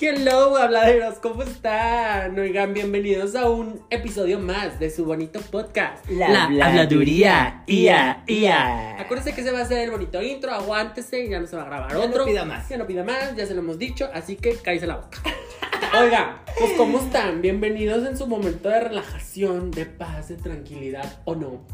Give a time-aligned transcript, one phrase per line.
[0.00, 2.38] Hello, habladeros, ¿cómo están?
[2.38, 6.04] Oigan, bienvenidos a un episodio más de su bonito podcast.
[6.10, 9.00] La habladuría, ia, ia.
[9.00, 11.66] Acuérdense que se va a hacer el bonito intro, aguántese, ya no se va a
[11.66, 12.24] grabar Ya no otro.
[12.24, 12.68] pida más.
[12.68, 15.22] Ya no pida más, ya se lo hemos dicho, así que cállese la boca.
[16.00, 17.40] Oigan, pues ¿cómo están?
[17.40, 21.64] Bienvenidos en su momento de relajación, de paz, de tranquilidad o no.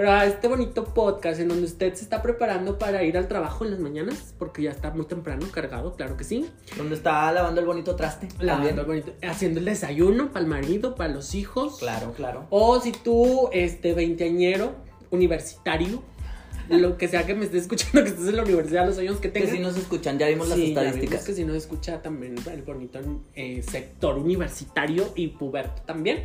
[0.00, 3.66] Pero a este bonito podcast en donde usted se está preparando para ir al trabajo
[3.66, 6.48] en las mañanas, porque ya está muy temprano, cargado, claro que sí.
[6.78, 8.26] Donde está lavando el bonito traste.
[8.38, 11.80] Lavando el bonito- haciendo el desayuno para el marido, para los hijos.
[11.80, 12.46] Claro, claro.
[12.48, 14.72] O si tú, este, veinteañero,
[15.10, 16.02] universitario,
[16.70, 19.30] lo que sea que me esté escuchando, que estés en la universidad, los años que
[19.30, 19.50] Que tengas.
[19.50, 21.24] si nos escuchan, ya vimos Sí, las ya vimos estadísticas.
[21.26, 23.00] que si no escucha también el bonito
[23.34, 26.24] eh, sector universitario y puberto también.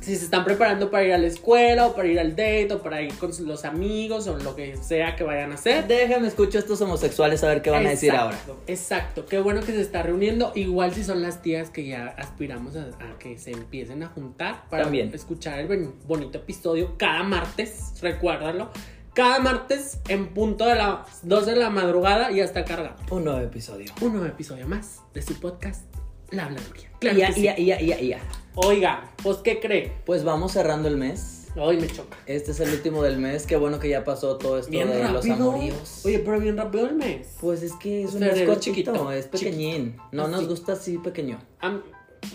[0.00, 2.82] Si se están preparando para ir a la escuela o para ir al date o
[2.82, 5.86] para ir con los amigos o lo que sea que vayan a hacer.
[5.86, 8.34] Déjame escucho a estos homosexuales a ver qué van a decir ahora.
[8.34, 10.52] Exacto, Exacto, qué bueno que se está reuniendo.
[10.54, 14.64] Igual si son las tías que ya aspiramos a, a que se empiecen a juntar
[14.70, 15.10] para También.
[15.14, 18.70] escuchar el bonito episodio cada martes, recuérdalo.
[19.12, 22.96] Cada martes en punto de las 12 de la madrugada y hasta cargado.
[23.10, 23.92] Un nuevo episodio.
[24.00, 25.82] Un nuevo episodio más de su podcast,
[26.30, 26.88] La Habladuría.
[27.00, 27.40] Claro que sí.
[27.42, 28.18] ia, ia, ia, ia.
[28.54, 29.92] Oiga, pues ¿qué cree?
[30.04, 31.46] Pues vamos cerrando el mes.
[31.56, 32.16] Hoy me choca.
[32.26, 33.44] Este es el último del mes.
[33.46, 36.02] Qué bueno que ya pasó todo esto Bien de los amoríos.
[36.04, 37.36] Oye, pero bien rápido el mes.
[37.40, 39.96] Pues es que es un mes chiquito, es pequeñín.
[40.12, 40.32] No Así.
[40.32, 41.38] nos gusta así pequeño.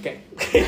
[0.01, 0.21] ¿Qué?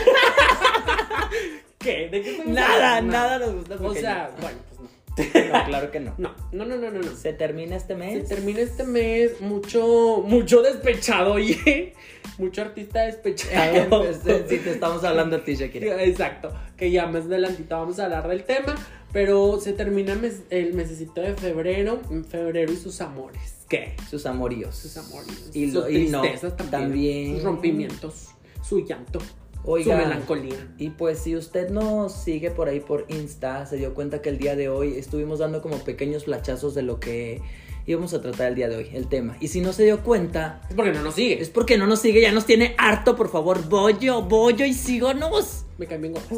[1.79, 2.09] ¿Qué?
[2.09, 3.99] ¿De qué Nada, nada nos gusta O pequeño.
[4.01, 4.87] sea, bueno, pues no.
[5.57, 6.13] No, claro que no.
[6.17, 7.15] No, no, no, no, no.
[7.15, 8.27] Se termina este Se mes.
[8.29, 11.93] termina este mes mucho, mucho despechado, oye.
[12.37, 13.89] Mucho artista despechado.
[13.89, 16.03] Pues, eh, sí, te estamos hablando a ti, Shakira.
[16.03, 18.75] Exacto, que ya más adelantito vamos a hablar del tema,
[19.11, 23.65] pero se termina mes- el mesecito de febrero, en febrero y sus amores.
[23.69, 23.95] ¿Qué?
[24.09, 24.75] Sus amoríos.
[24.75, 25.87] Sus amores, Y, sus lo, no,
[26.21, 27.35] tristezas también, también.
[27.35, 28.27] sus rompimientos,
[28.63, 30.55] su llanto, su Oiga, melancolía.
[30.77, 34.37] y pues si usted nos sigue por ahí por Insta, se dio cuenta que el
[34.37, 37.41] día de hoy estuvimos dando como pequeños flachazos de lo que
[37.87, 39.35] íbamos a tratar el día de hoy, el tema.
[39.39, 41.41] Y si no se dio cuenta, Es porque no nos sigue.
[41.41, 45.65] es porque no nos sigue, ya nos tiene harto, por favor, bollo, bollo y síganos.
[45.77, 46.31] Me caen bien gordas.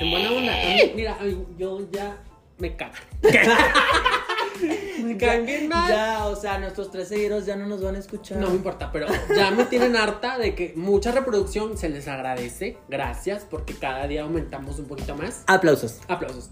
[0.00, 0.52] En buena onda.
[0.52, 1.18] Mí, mira,
[1.58, 2.16] yo ya
[2.58, 3.02] me cagan.
[5.04, 5.88] me caen bien mal.
[5.88, 8.38] Ya, o sea, nuestros tres seguidores ya no nos van a escuchar.
[8.38, 12.78] No me importa, pero ya me tienen harta de que mucha reproducción se les agradece.
[12.88, 15.42] Gracias, porque cada día aumentamos un poquito más.
[15.46, 15.98] Aplausos.
[16.08, 16.50] Aplausos.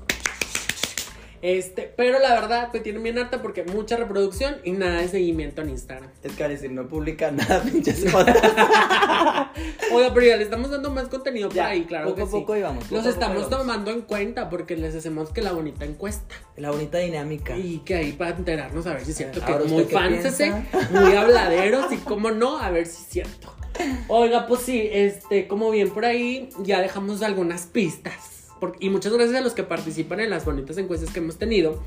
[1.42, 5.62] Este, pero la verdad me tienen bien harta porque mucha reproducción y nada de seguimiento
[5.62, 6.08] en Instagram.
[6.22, 8.36] Es que decir, no publica nada, pinches jodas.
[9.92, 12.26] Oiga, pero ya le estamos dando más contenido por Ya, ahí, claro poco que a
[12.26, 16.36] poco poco Los poco estamos tomando en cuenta porque les hacemos que la bonita encuesta.
[16.56, 17.56] La bonita dinámica.
[17.56, 19.94] Y que ahí para enterarnos a ver si es cierto que Ahora, muy ¿usted qué
[19.94, 20.52] fansese,
[20.92, 23.52] muy habladeros y cómo no, a ver si es cierto.
[24.06, 28.31] Oiga, pues sí, este, como bien por ahí, ya dejamos algunas pistas.
[28.62, 31.83] Por- y muchas gracias a los que participan en las bonitas encuestas que hemos tenido.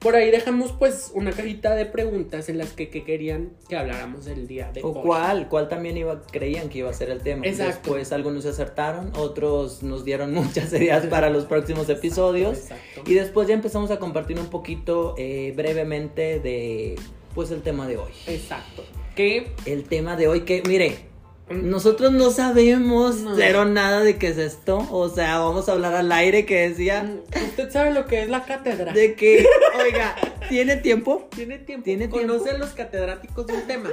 [0.00, 4.26] Por ahí dejamos pues una cajita de preguntas en las que, que querían que habláramos
[4.26, 5.02] el día de ¿O hoy.
[5.04, 5.48] cuál?
[5.48, 7.46] ¿Cuál también iba, creían que iba a ser el tema?
[7.46, 7.74] Exacto.
[7.92, 12.58] Después algunos se acertaron, otros nos dieron muchas ideas para los próximos episodios.
[12.58, 13.02] Exacto.
[13.06, 16.96] Y después ya empezamos a compartir un poquito eh, brevemente de
[17.36, 18.10] pues el tema de hoy.
[18.26, 18.84] Exacto.
[19.14, 20.98] Que El tema de hoy que, mire,
[21.48, 23.36] nosotros no sabemos No.
[23.36, 24.86] cero nada de qué es esto.
[24.90, 28.28] O sea, vamos a hablar al aire que decía mm, usted sabe lo que es
[28.28, 28.92] la cátedra.
[28.92, 29.46] de que,
[29.80, 30.16] oiga,
[30.48, 31.28] ¿tiene tiempo?
[31.34, 31.84] Tiene tiempo.
[31.84, 32.58] ¿Tiene Conoce tiempo?
[32.58, 33.90] los catedráticos de un tema.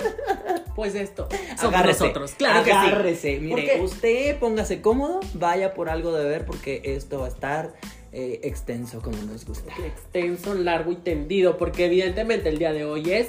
[0.76, 1.28] Pues esto.
[1.60, 2.32] Somos Agárrese, nosotros.
[2.38, 3.34] Claro agárrese.
[3.34, 3.42] que sí.
[3.46, 7.74] Mire, Porque- usted póngase cómodo, vaya por algo de ver porque esto va a estar
[8.12, 9.72] eh, extenso como nos gusta.
[9.86, 13.28] extenso, largo y tendido, porque evidentemente el día de hoy es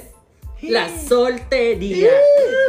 [0.61, 2.11] la soltería.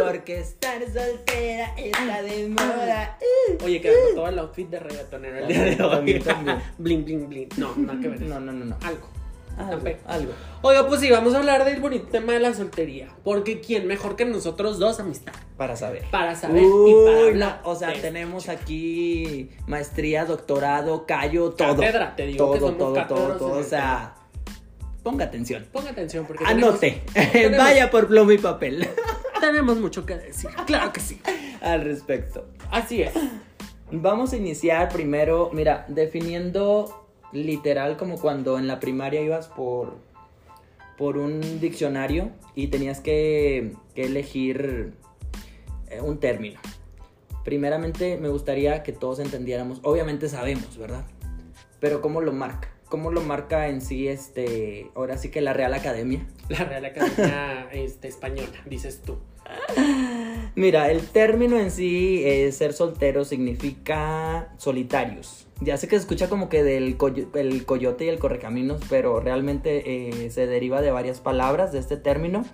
[0.05, 3.19] Porque estar soltera está de moda.
[3.65, 5.91] Oye, quedando todo el outfit de reggaetonero el día de hoy.
[5.91, 6.63] También, también.
[6.79, 7.49] bling, bling, bling.
[7.57, 8.21] No, nada que ver.
[8.23, 8.77] No, no, no, no.
[8.83, 9.09] Algo.
[9.57, 10.33] Algo, algo.
[10.61, 13.09] Oiga, pues sí, vamos a hablar del bonito tema de la soltería.
[13.25, 15.33] Porque quién mejor que nosotros dos, amistad.
[15.57, 16.05] Para saber.
[16.11, 17.61] Para saber y para no, hablar.
[17.65, 18.53] o sea, tenemos chica.
[18.53, 21.77] aquí maestría, doctorado, callo, todo.
[21.77, 23.55] Cátedra, te digo todo, que somos todo, todo, todo.
[23.55, 24.16] en O sea,
[25.07, 25.65] ponga atención.
[25.73, 27.03] Ponga atención porque Anote.
[27.15, 28.89] tenemos- Vaya por plomo y papel
[29.41, 30.51] tenemos mucho que decir.
[30.67, 31.21] Claro que sí.
[31.61, 32.45] al respecto.
[32.73, 33.13] Así es.
[33.93, 39.97] Vamos a iniciar primero, mira, definiendo literal como cuando en la primaria ibas por,
[40.99, 44.93] por un diccionario y tenías que, que elegir
[45.89, 46.59] eh, un término.
[47.45, 51.05] Primeramente me gustaría que todos entendiéramos, obviamente sabemos, ¿verdad?
[51.79, 52.71] Pero ¿cómo lo marca?
[52.89, 56.27] ¿Cómo lo marca en sí este, ahora sí que la Real Academia?
[56.49, 59.17] La Real Academia este, Española, dices tú.
[60.55, 65.47] Mira, el término en sí, eh, ser soltero, significa solitarios.
[65.61, 66.97] Ya sé que se escucha como que del
[67.35, 71.97] el coyote y el correcaminos, pero realmente eh, se deriva de varias palabras de este
[71.97, 72.45] término.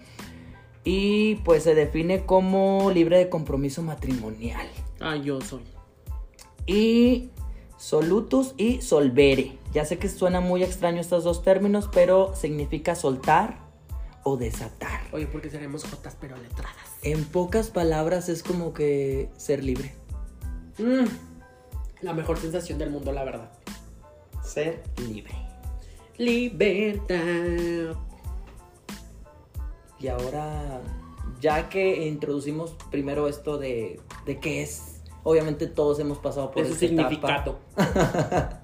[0.84, 4.66] Y pues se define como libre de compromiso matrimonial.
[5.00, 5.62] Ah, yo soy.
[6.66, 7.30] Y
[7.76, 9.61] solutus y solvere.
[9.72, 13.56] Ya sé que suena muy extraño estos dos términos, pero significa soltar
[14.22, 15.00] o desatar.
[15.12, 16.76] Oye, porque seremos jotas pero letradas.
[17.02, 19.94] En pocas palabras es como que ser libre.
[20.78, 21.06] Mm,
[22.02, 23.50] la mejor sensación del mundo, la verdad.
[24.44, 25.32] Ser libre.
[26.18, 27.96] Libertad.
[29.98, 30.82] Y ahora,
[31.40, 36.78] ya que introducimos primero esto de, de qué es, obviamente todos hemos pasado por Es
[36.78, 37.54] su esta etapa.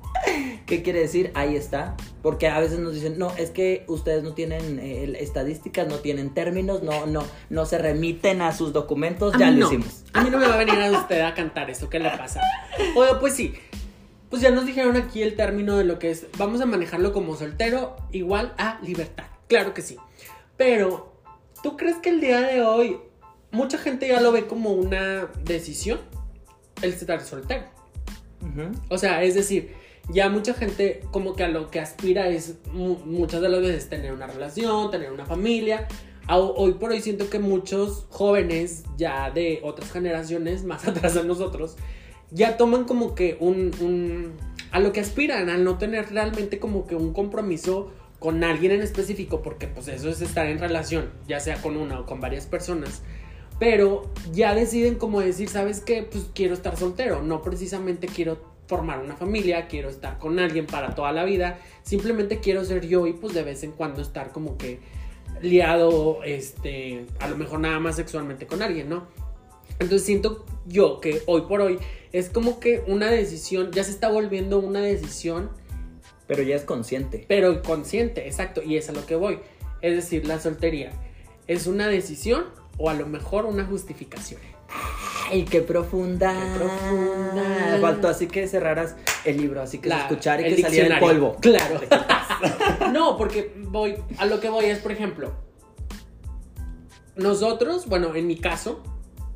[0.69, 1.31] ¿Qué quiere decir?
[1.35, 1.97] Ahí está.
[2.23, 6.35] Porque a veces nos dicen, no, es que ustedes no tienen eh, estadísticas, no tienen
[6.35, 9.67] términos, no, no, no se remiten a sus documentos, A ya lo no.
[9.67, 10.05] hicimos.
[10.12, 12.43] A mí no me va a venir a usted a cantar eso, ¿qué le pasa?
[12.94, 13.55] Oye, pues sí.
[14.29, 16.26] Pues ya nos dijeron aquí el término de lo que es.
[16.37, 19.25] Vamos a manejarlo como soltero igual a libertad.
[19.49, 19.97] Claro que sí.
[20.59, 21.14] Pero,
[21.62, 22.99] ¿tú crees que el día de hoy
[23.53, 25.99] mucha gente ya lo ve como una decisión?
[26.82, 27.64] El estar soltero.
[28.91, 29.75] O sea, es decir,
[30.10, 33.88] ya mucha gente como que a lo que aspira es mu- muchas de las veces
[33.88, 35.87] tener una relación, tener una familia.
[36.31, 41.76] Hoy por hoy siento que muchos jóvenes ya de otras generaciones, más atrás de nosotros,
[42.31, 44.32] ya toman como que un, un-
[44.70, 48.82] a lo que aspiran, al no tener realmente como que un compromiso con alguien en
[48.82, 52.46] específico, porque pues eso es estar en relación, ya sea con una o con varias
[52.46, 53.02] personas.
[53.58, 56.02] Pero ya deciden como decir, ¿sabes qué?
[56.02, 58.38] Pues quiero estar soltero, no precisamente quiero
[58.69, 63.06] formar una familia, quiero estar con alguien para toda la vida, simplemente quiero ser yo
[63.06, 64.79] y pues de vez en cuando estar como que
[65.41, 69.06] liado, este, a lo mejor nada más sexualmente con alguien, ¿no?
[69.81, 71.79] Entonces siento yo que hoy por hoy
[72.12, 75.50] es como que una decisión, ya se está volviendo una decisión,
[76.26, 77.25] Pero ya es consciente.
[77.26, 79.41] pero consciente, exacto, y es a lo que voy.
[79.81, 80.93] Es decir, la soltería
[81.47, 82.44] es una decisión
[82.76, 84.41] o a lo mejor una justificación.
[85.31, 86.32] ¡Ay, qué profunda!
[86.32, 87.79] Qué profunda.
[87.81, 91.00] Faltó así que cerraras el libro, así que La- escuchara y el que saliera el
[91.00, 91.37] polvo.
[91.41, 91.81] Claro.
[92.93, 95.32] no, porque voy, a lo que voy es, por ejemplo,
[97.17, 98.81] nosotros, bueno, en mi caso,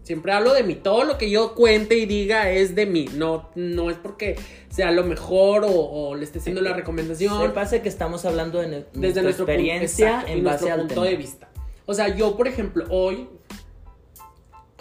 [0.04, 0.76] siempre hablo de mí.
[0.76, 3.06] Todo lo que yo cuente y diga es de mí.
[3.14, 4.36] No, no es porque
[4.70, 7.42] sea lo mejor o, o le esté haciendo la recomendación.
[7.42, 10.72] Se pasa que estamos hablando de desde nuestra nuestro experiencia exacto, y en base nuestro
[10.74, 11.06] al punto tema.
[11.06, 11.48] de vista.
[11.86, 13.28] O sea, yo, por ejemplo, hoy,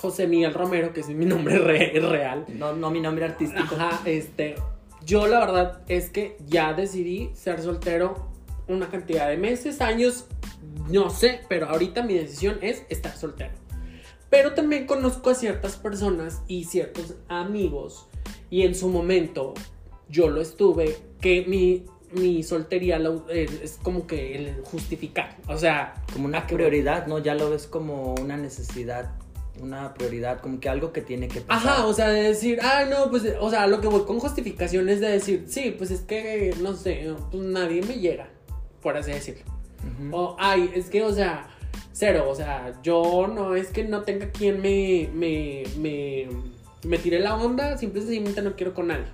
[0.01, 3.75] José Miguel Romero, que es mi nombre re- real, No, no mi nombre artístico.
[3.75, 4.56] Ajá, este.
[5.06, 8.30] Yo la verdad es que ya decidí ser soltero
[8.68, 10.25] una cantidad de meses, años,
[10.89, 13.51] no sé, pero ahorita mi decisión es estar soltero.
[14.30, 18.07] Pero también conozco a ciertas personas y ciertos amigos,
[18.50, 19.54] y en su momento
[20.07, 25.38] yo lo estuve, que mi, mi soltería la- es como que el justificar.
[25.47, 27.19] O sea, Como ¿a una prioridad, ¿no?
[27.19, 29.12] Ya lo ves como una necesidad,
[29.59, 31.69] una prioridad, como que algo que tiene que pasar.
[31.69, 34.89] Ajá, o sea, de decir, ah, no, pues, o sea, lo que voy con justificación
[34.89, 38.30] es de decir, sí, pues es que, no sé, pues nadie me llega,
[38.81, 39.44] por así decirlo.
[39.80, 40.15] Ujú.
[40.15, 41.50] O, ay, es que, o sea,
[41.92, 46.28] cero, o sea, yo no es que no tenga quien me, me, me,
[46.83, 49.06] me tire la onda, simplemente no quiero con nadie.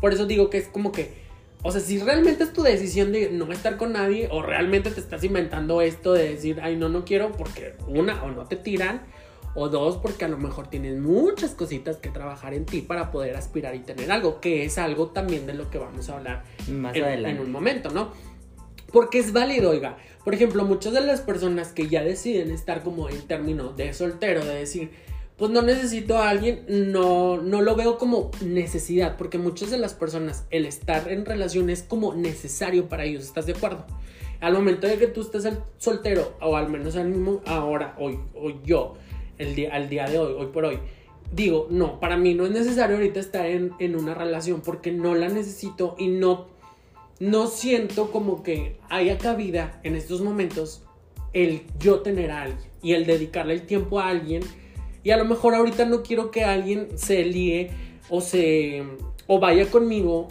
[0.00, 1.26] Por eso digo que es como que,
[1.62, 5.00] o sea, si realmente es tu decisión de no estar con nadie, o realmente te
[5.00, 9.02] estás inventando esto de decir, ay, no, no quiero, porque una, o no te tiran,
[9.58, 13.36] o dos, porque a lo mejor tienes muchas cositas que trabajar en ti para poder
[13.36, 16.94] aspirar y tener algo, que es algo también de lo que vamos a hablar Más
[16.94, 17.36] en, adelante.
[17.36, 18.12] en un momento, ¿no?
[18.92, 19.98] Porque es válido, oiga.
[20.24, 24.44] Por ejemplo, muchas de las personas que ya deciden estar como en término de soltero,
[24.44, 24.90] de decir,
[25.36, 29.94] pues no necesito a alguien, no, no lo veo como necesidad, porque muchas de las
[29.94, 33.84] personas, el estar en relación es como necesario para ellos, ¿estás de acuerdo?
[34.40, 35.48] Al momento de que tú estés
[35.78, 38.94] soltero, o al menos al mismo ahora, hoy, hoy yo,
[39.38, 40.78] el día, al día de hoy, hoy por hoy,
[41.32, 45.14] digo, no, para mí no es necesario ahorita estar en, en una relación porque no
[45.14, 46.46] la necesito y no,
[47.20, 50.82] no siento como que haya cabida en estos momentos
[51.32, 54.42] el yo tener a alguien y el dedicarle el tiempo a alguien
[55.02, 57.70] y a lo mejor ahorita no quiero que alguien se líe
[58.08, 58.82] o se
[59.26, 60.28] o vaya conmigo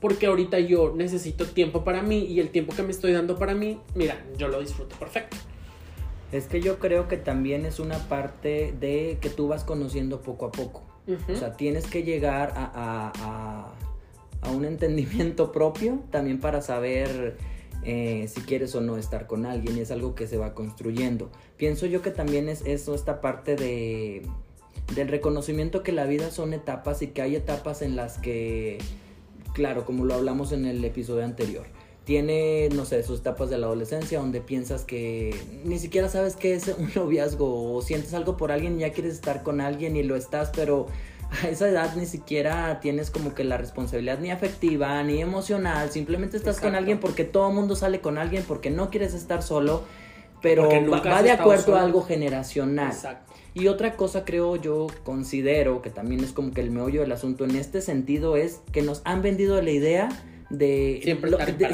[0.00, 3.54] porque ahorita yo necesito tiempo para mí y el tiempo que me estoy dando para
[3.54, 5.38] mí, mira, yo lo disfruto perfecto.
[6.34, 10.46] Es que yo creo que también es una parte de que tú vas conociendo poco
[10.46, 10.82] a poco.
[11.32, 13.74] O sea, tienes que llegar a, a- a-
[14.42, 17.36] a un entendimiento propio también para saber
[17.84, 21.30] eh, si quieres o no estar con alguien y es algo que se va construyendo.
[21.56, 24.22] Pienso yo que también es eso, esta parte de,
[24.96, 28.78] del reconocimiento que la vida son etapas y que hay etapas en las que,
[29.52, 31.66] claro, como lo hablamos en el episodio anterior,
[32.04, 35.34] tiene, no sé, sus etapas de la adolescencia donde piensas que
[35.64, 39.14] ni siquiera sabes qué es un noviazgo o sientes algo por alguien y ya quieres
[39.14, 40.86] estar con alguien y lo estás, pero
[41.42, 46.36] a esa edad ni siquiera tienes como que la responsabilidad ni afectiva ni emocional, simplemente
[46.36, 49.82] estás con alguien porque todo el mundo sale con alguien porque no quieres estar solo,
[50.42, 52.92] pero va, de acuerdo a algo generacional.
[52.92, 53.32] Exacto.
[53.54, 57.44] Y otra cosa creo yo considero que también es como que el meollo del asunto
[57.44, 60.08] en este sentido es que nos han vendido la idea
[60.50, 61.00] de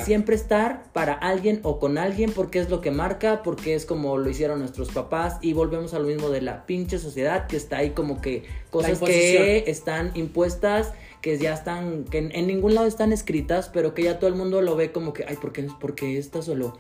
[0.05, 4.17] siempre, estar, para alguien o con alguien porque es lo que marca, porque es como
[4.17, 7.79] lo hicieron nuestros papás y volvemos a lo mismo de la pinche sociedad que está
[7.79, 13.13] ahí como que cosas que están impuestas que ya están, que en, ningún lado están
[13.13, 15.95] escritas, pero que ya todo el mundo lo ve como que, ay, ¿por qué, ¿por
[15.95, 16.79] qué está solo?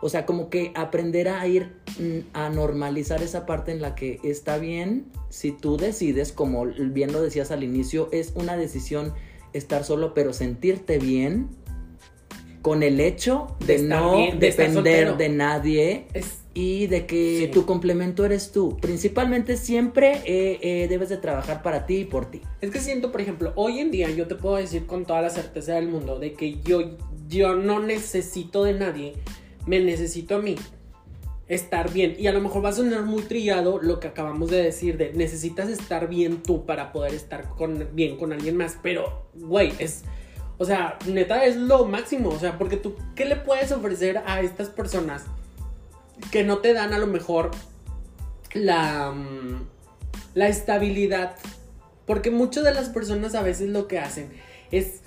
[0.00, 4.20] O sea, como que aprender a ir mm, a normalizar esa parte en la que
[4.24, 9.12] está bien, si tú decides, como bien lo decías al inicio, es una decisión
[9.54, 11.48] estar solo, pero sentirte bien
[12.60, 16.06] con el hecho de, no depender de nadie
[16.54, 18.78] y de que tu complemento eres tú.
[18.80, 22.40] Principalmente siempre eh, eh, debes de trabajar para ti y por ti.
[22.62, 25.30] Es que siento, por ejemplo, hoy en día yo te puedo decir con toda la
[25.30, 26.96] certeza del mundo de que yo,
[27.28, 29.14] yo no necesito de nadie,
[29.66, 30.56] me necesito a mí
[31.48, 32.16] estar bien.
[32.18, 35.12] Y a lo mejor va a sonar muy trillado lo que acabamos de decir de
[35.12, 37.48] necesitas estar bien tú para poder estar
[37.92, 38.78] bien con alguien más.
[38.82, 40.02] Pero, güey, es...
[40.56, 42.30] O sea, neta es lo máximo.
[42.30, 45.24] O sea, porque tú, ¿qué le puedes ofrecer a estas personas
[46.30, 47.50] que no te dan a lo mejor
[48.54, 49.66] la, mm,
[50.34, 51.36] la estabilidad?
[52.06, 54.30] Porque muchas de las personas a veces lo que hacen
[54.70, 55.00] es,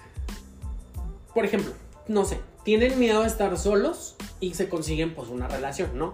[1.34, 1.72] por ejemplo,
[2.08, 6.14] no sé, tienen miedo a estar solos y se consiguen pues una relación, ¿no?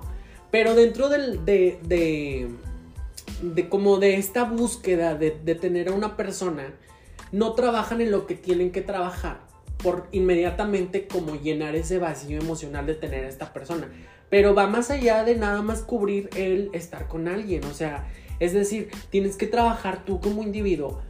[0.51, 2.47] Pero dentro del, de, de,
[3.41, 6.73] de como de esta búsqueda de, de tener a una persona,
[7.31, 9.41] no trabajan en lo que tienen que trabajar
[9.83, 13.89] por inmediatamente como llenar ese vacío emocional de tener a esta persona.
[14.29, 17.63] Pero va más allá de nada más cubrir el estar con alguien.
[17.65, 18.07] O sea,
[18.39, 21.01] es decir, tienes que trabajar tú como individuo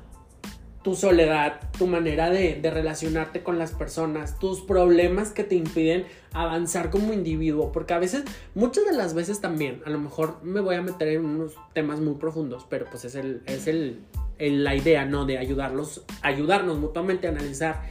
[0.83, 6.89] tu soledad, tu manera de, relacionarte con las personas, tus problemas que te impiden avanzar
[6.89, 8.23] como individuo, porque a veces,
[8.53, 11.99] muchas de las veces también, a lo mejor me voy a meter en unos temas
[11.99, 14.01] muy profundos, pero pues es, el, es el,
[14.37, 15.25] la idea, ¿no?
[15.25, 17.81] De ayudarlos, ayudarnos mutuamente a analizar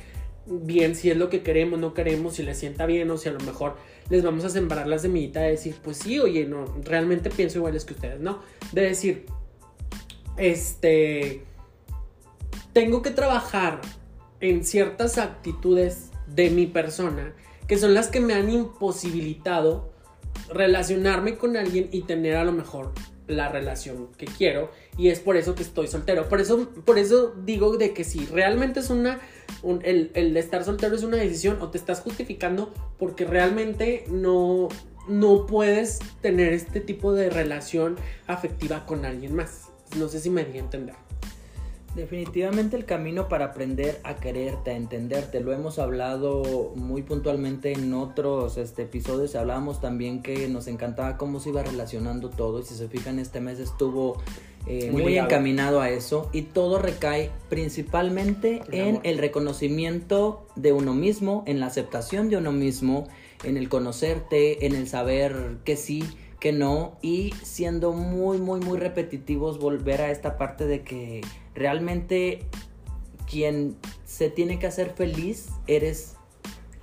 [0.46, 3.32] bien si es lo que queremos, no queremos, si les sienta bien o si a
[3.32, 3.76] lo mejor
[4.10, 7.84] les vamos a sembrar la semillita de decir, pues sí, oye, no, realmente pienso iguales
[7.84, 8.40] que ustedes, ¿no?
[8.72, 9.26] De decir,
[10.36, 11.44] este
[12.72, 13.80] tengo que trabajar
[14.40, 17.34] en ciertas actitudes de mi persona
[17.66, 19.92] que son las que me han imposibilitado
[20.48, 22.92] relacionarme con alguien y tener a lo mejor
[23.28, 26.28] la relación que quiero y es por eso que estoy soltero.
[26.28, 29.20] Por eso, por eso digo de que si realmente es una,
[29.84, 34.68] el, el, de estar soltero es una decisión o te estás justificando porque realmente no,
[35.08, 39.68] no puedes tener este tipo de relación afectiva con alguien más.
[39.96, 40.96] No sé si me di a entender.
[41.94, 47.92] Definitivamente el camino para aprender a quererte, a entenderte, lo hemos hablado muy puntualmente en
[47.92, 52.74] otros este, episodios, hablábamos también que nos encantaba cómo se iba relacionando todo y si
[52.76, 54.16] se fijan este mes estuvo
[54.66, 61.42] eh, muy, encaminado a eso y todo recae principalmente en el reconocimiento de uno mismo,
[61.46, 63.06] en la aceptación de uno mismo,
[63.44, 66.04] en el conocerte, en el saber que sí,
[66.42, 71.20] que no y siendo muy, muy, muy repetitivos volver a esta parte de que
[71.54, 72.40] realmente
[73.30, 76.16] quien se tiene que hacer feliz eres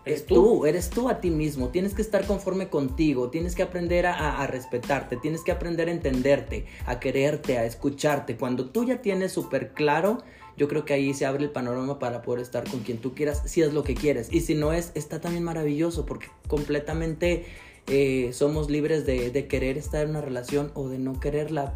[0.05, 0.65] es tú?
[0.65, 1.67] eres tú a ti mismo.
[1.67, 6.65] Tienes que estar conforme contigo, tienes que aprender a, respetarte, tienes que aprender a entenderte,
[6.85, 8.37] a quererte, a escucharte.
[8.37, 10.19] Cuando tú ya tienes súper claro,
[10.55, 13.43] yo creo que ahí se abre el panorama para poder estar con quien tú quieras,
[13.45, 14.29] si es lo que quieres.
[14.31, 17.45] Y si no es, está también maravilloso, porque completamente
[17.89, 21.73] eh, somos libres de, de querer estar en una relación o de no quererla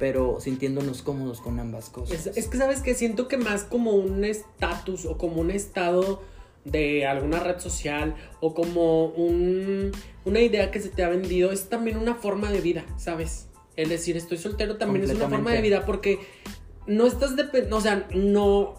[0.00, 2.26] pero sintiéndonos cómodos con ambas cosas.
[2.34, 6.22] Es, que sabes que siento que más como un estatus o como un estado
[6.64, 9.92] de alguna red social o como un,
[10.24, 13.48] una idea que se te ha vendido es también una forma de vida, ¿sabes?
[13.76, 16.18] El decir estoy soltero también es una forma de vida porque
[16.86, 17.34] no estás
[17.70, 18.74] o sea, no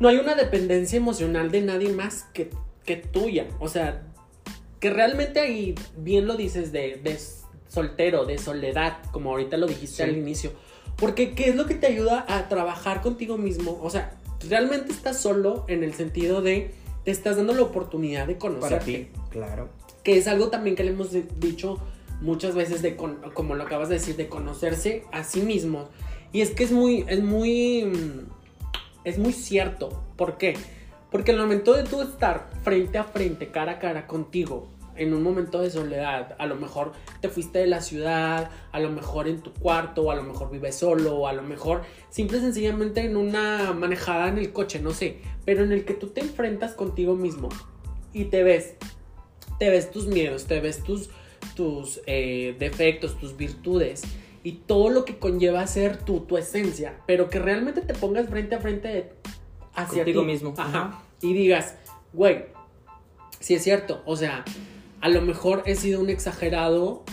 [0.00, 2.50] no hay una dependencia emocional de nadie más que,
[2.84, 4.07] que tuya, o sea,
[4.80, 7.18] que realmente ahí bien lo dices de, de
[7.68, 10.52] soltero, de soledad, como ahorita lo dijiste al inicio.
[10.96, 13.78] Porque ¿qué es lo que te ayuda a trabajar contigo mismo?
[13.82, 14.16] O sea,
[14.48, 16.72] realmente estás solo en el sentido de
[17.04, 18.84] te estás dando la oportunidad de Para conocerte.
[18.84, 19.68] ti, claro.
[20.02, 21.78] Que es algo también que le hemos dicho
[22.20, 25.88] muchas veces, de con- como lo acabas de decir, de conocerse a sí mismo.
[26.32, 27.90] Y es que es muy, es muy,
[29.04, 30.02] es muy cierto.
[30.16, 30.56] ¿Por qué?
[31.10, 35.22] Porque el momento de tú estar frente a frente, cara a cara contigo, en un
[35.22, 39.40] momento de soledad, a lo mejor te fuiste de la ciudad, a lo mejor en
[39.40, 43.00] tu cuarto, o a lo mejor vives solo, o a lo mejor simple y sencillamente
[43.02, 46.74] en una manejada en el coche, no sé, pero en el que tú te enfrentas
[46.74, 47.48] contigo mismo
[48.12, 48.74] y te ves,
[49.58, 51.10] te ves tus miedos, te ves tus,
[51.54, 54.02] tus eh, defectos, tus virtudes
[54.42, 58.56] y todo lo que conlleva ser tú, tu esencia, pero que realmente te pongas frente
[58.56, 59.12] a frente
[59.82, 60.26] hacia Contigo ti.
[60.26, 60.54] mismo.
[60.56, 61.02] Ajá.
[61.20, 61.76] Y digas,
[62.12, 62.46] güey,
[63.40, 64.44] si es cierto, o sea,
[65.00, 67.04] a lo mejor he sido un exagerado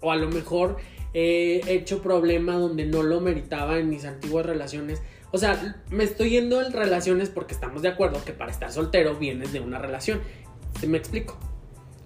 [0.00, 0.76] o a lo mejor
[1.14, 5.00] he hecho problema donde no lo meritaba en mis antiguas relaciones.
[5.30, 9.16] O sea, me estoy yendo en relaciones porque estamos de acuerdo que para estar soltero
[9.16, 10.20] vienes de una relación.
[10.80, 11.38] ¿Sí me explico?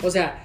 [0.04, 0.44] O sea,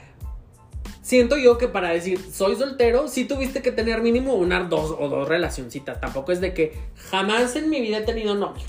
[1.02, 5.10] siento yo que para decir soy soltero, sí tuviste que tener mínimo una dos o
[5.10, 6.00] dos relacioncitas.
[6.00, 8.64] Tampoco es de que jamás en mi vida he tenido novio.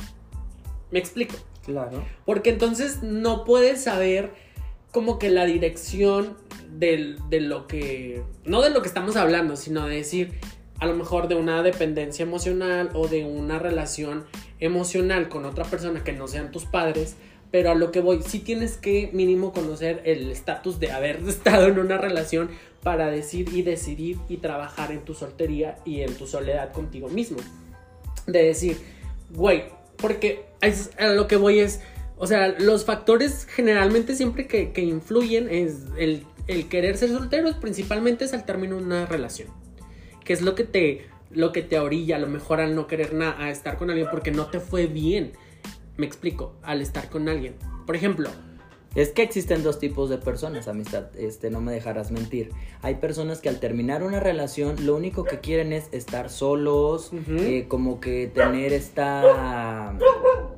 [0.92, 1.34] Me explico.
[1.64, 2.04] Claro.
[2.24, 4.32] Porque entonces no puedes saber
[4.92, 6.36] como que la dirección
[6.70, 8.22] del- de lo que...
[8.44, 10.32] No de lo que estamos hablando, sino de decir
[10.78, 14.24] a lo mejor de una dependencia emocional o de una relación
[14.60, 17.16] emocional con otra persona que no sean tus padres.
[17.52, 21.68] Pero a lo que voy, sí tienes que mínimo conocer el estatus de haber estado
[21.68, 22.50] en una relación
[22.82, 27.38] para decir y decidir y trabajar en tu soltería y en tu soledad contigo mismo.
[28.26, 28.76] De decir,
[29.30, 29.64] güey,
[30.02, 30.44] porque
[30.98, 31.80] a lo que voy es,
[32.18, 37.50] o sea, los factores generalmente siempre que, que influyen es el, el querer ser soltero,
[37.60, 39.48] principalmente es al término de una relación.
[40.24, 43.14] Que es lo que te, lo que te orilla a lo mejor al no querer
[43.14, 45.32] nada, a estar con alguien porque no te fue bien.
[45.96, 47.54] Me explico, al estar con alguien.
[47.86, 48.30] Por ejemplo,
[48.94, 52.50] Es que existen dos tipos de personas, amistad, este, no me dejarás mentir.
[52.82, 57.64] Hay personas que al terminar una relación lo único que quieren es estar solos, eh,
[57.68, 59.96] como que tener esta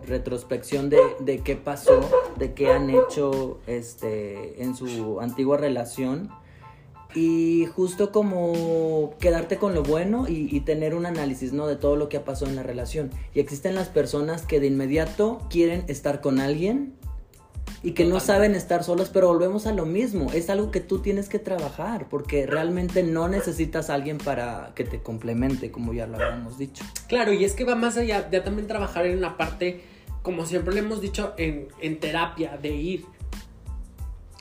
[0.06, 2.00] retrospección de, de qué pasó,
[2.36, 6.30] de qué han hecho este, en su antigua relación.
[7.14, 11.68] Y justo como quedarte con lo bueno y, y tener un análisis, ¿no?
[11.68, 13.10] De todo lo que ha pasado en la relación.
[13.32, 16.96] Y existen las personas que de inmediato quieren estar con alguien
[17.82, 20.30] y que no saben estar solos, pero volvemos a lo mismo.
[20.32, 24.84] Es algo que tú tienes que trabajar porque realmente no necesitas a alguien para que
[24.84, 26.84] te complemente, como ya lo habíamos dicho.
[27.08, 29.82] Claro, y es que va más allá de también trabajar en la parte,
[30.22, 33.04] como siempre le hemos dicho, en, en terapia, de ir.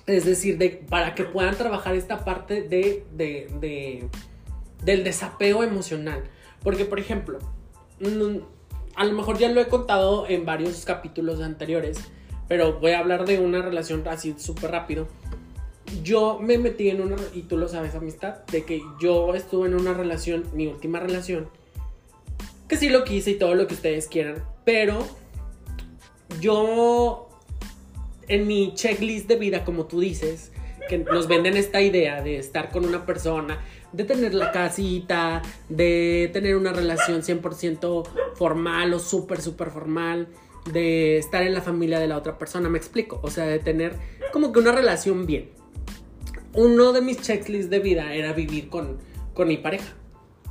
[0.06, 4.08] Es decir, de, para que puedan trabajar esta parte de, de, de-
[4.84, 6.24] del desapego emocional.
[6.62, 7.40] Porque, por ejemplo,
[8.00, 8.38] mm,
[8.96, 11.98] a lo mejor ya lo he contado en varios capítulos anteriores,
[12.48, 15.08] pero voy a hablar de una relación así súper rápido.
[16.04, 19.76] Yo me metí en una, y tú lo sabes, amistad, de que yo estuve en
[19.76, 21.50] una relación, mi última relación,
[22.68, 25.06] que sí lo quise y todo lo que ustedes quieran, pero
[26.40, 27.30] yo
[28.28, 30.52] en mi checklist de vida, como tú dices,
[30.90, 33.60] que nos venden esta idea de estar con una persona,
[33.92, 38.04] de tener la casita, de tener una relación 100%
[38.36, 40.28] formal o súper, súper formal,
[40.72, 43.96] de estar en la familia de la otra persona, me explico, o sea, de tener
[44.32, 45.50] como que una relación bien.
[46.54, 48.98] Uno de mis checklists de vida era vivir con,
[49.34, 49.94] con mi pareja.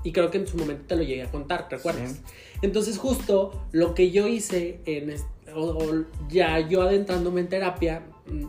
[0.04, 2.12] Y creo que en su momento te lo llegué a contar, ¿te acuerdas?
[2.12, 2.20] Sí.
[2.62, 8.02] Entonces justo lo que yo hice en es- o, o ya yo adentrándome en terapia,
[8.26, 8.46] mm,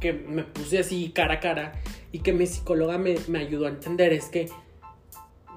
[0.00, 1.72] que me puse así cara a cara
[2.12, 4.48] y que mi psicóloga me, me ayudó a entender es que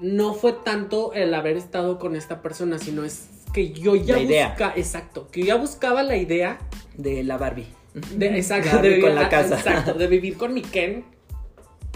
[0.02, 4.22] no fue tanto el haber estado con esta persona, sino es que yo ya La
[4.22, 4.50] idea.
[4.50, 6.58] busca, exacto, que yo ya buscaba la idea
[6.96, 7.68] De la Barbie.
[8.16, 9.56] de, exacto, Barbie de vivir con la casa.
[9.56, 11.04] exacto, de vivir con mi Ken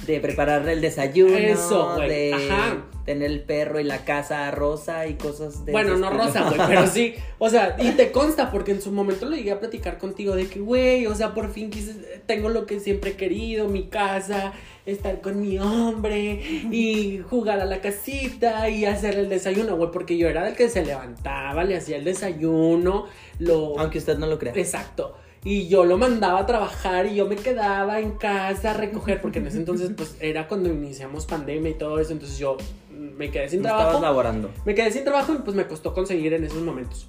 [0.06, 1.38] De prepararle el desayuno.
[1.38, 2.84] Eso, güey, De ajá.
[3.06, 6.88] tener el perro y la casa rosa y cosas de Bueno, no rosa, güey, pero
[6.88, 7.16] sí.
[7.40, 10.48] O sea, y te consta, porque en su momento lo llegué a platicar contigo de
[10.48, 11.94] que, güey, o sea, por fin quise,
[12.26, 14.54] tengo lo que siempre he querido, mi casa,
[14.86, 20.18] estar con mi hombre y jugar a la casita y hacer el desayuno, güey, porque
[20.18, 23.08] yo era del que se levantaba, le hacía el desayuno,
[23.40, 23.80] lo...
[23.80, 24.54] Aunque usted no lo crea.
[24.56, 25.16] Exacto.
[25.46, 29.40] Y yo lo mandaba a trabajar y yo me quedaba en casa a recoger, porque
[29.40, 32.56] en ese entonces, pues, era cuando iniciamos pandemia y todo eso, entonces yo
[32.92, 33.90] me quedé sin No trabajo.
[33.90, 34.52] estabas laborando.
[34.66, 37.08] Me quedé sin trabajo y pues me costó conseguir en esos momentos.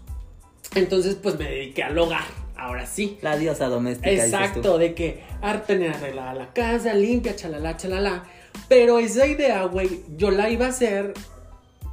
[0.74, 2.24] Entonces pues me dediqué al hogar,
[2.56, 3.18] ahora sí.
[3.22, 4.10] La diosa doméstica.
[4.10, 8.24] Exacto, de que ah, tener arreglada la casa, limpia, chalala, chalala.
[8.68, 11.14] Pero esa idea, güey, yo la iba a hacer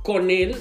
[0.03, 0.55] con él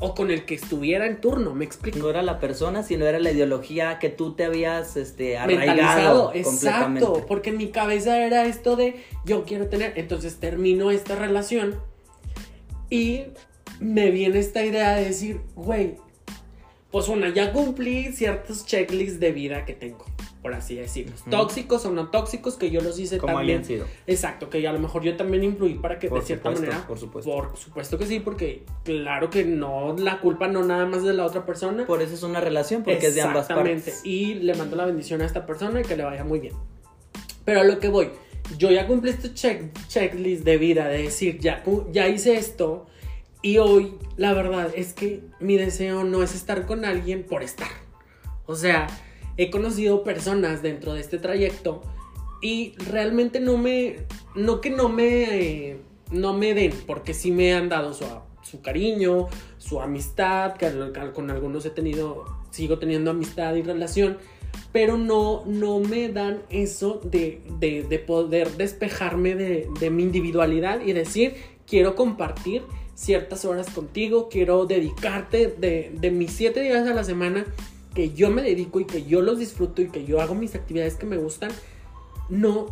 [0.00, 1.98] o con el que estuviera en turno, me explico.
[1.98, 7.24] No era la persona, sino era la ideología que tú te habías este, arraigado Exacto,
[7.28, 11.78] porque en mi cabeza era esto de yo quiero tener, entonces termino esta relación
[12.88, 13.24] y
[13.78, 15.96] me viene esta idea de decir, güey,
[16.90, 20.06] pues una, ya cumplí ciertos checklists de vida que tengo
[20.42, 21.14] por así decirlo.
[21.28, 23.64] Tóxicos o no tóxicos, que yo los hice Como también.
[23.64, 23.86] sido.
[24.06, 26.86] Exacto, que a lo mejor yo también influí para que por de cierta supuesto, manera.
[26.88, 27.30] Por supuesto.
[27.30, 31.26] Por supuesto que sí, porque claro que no, la culpa no nada más de la
[31.26, 31.86] otra persona.
[31.86, 33.90] Por eso es una relación, porque es de ambas Exactamente.
[33.90, 34.04] partes.
[34.06, 36.54] Y le mando la bendición a esta persona y que le vaya muy bien.
[37.44, 38.10] Pero a lo que voy,
[38.56, 42.86] yo ya cumplí este check, checklist de vida, de decir, ya, ya hice esto.
[43.42, 47.70] Y hoy, la verdad es que mi deseo no es estar con alguien por estar.
[48.46, 48.86] O sea,
[49.40, 51.80] he conocido personas dentro de este trayecto
[52.42, 53.96] y realmente no me,
[54.34, 55.78] no que no me,
[56.10, 60.56] no me den, porque sí me han dado su, cariño, su amistad,
[61.14, 64.18] con algunos he tenido, sigo teniendo amistad y relación,
[64.72, 70.92] pero no, no me dan eso de, de, de poder despejarme de, mi individualidad y
[70.92, 72.62] decir, quiero compartir
[72.94, 77.46] ciertas horas contigo, quiero dedicarte de, de mis siete días a la semana
[77.94, 80.94] que yo me dedico y que yo los disfruto y que yo hago mis actividades
[80.94, 81.50] que me gustan,
[82.28, 82.66] no,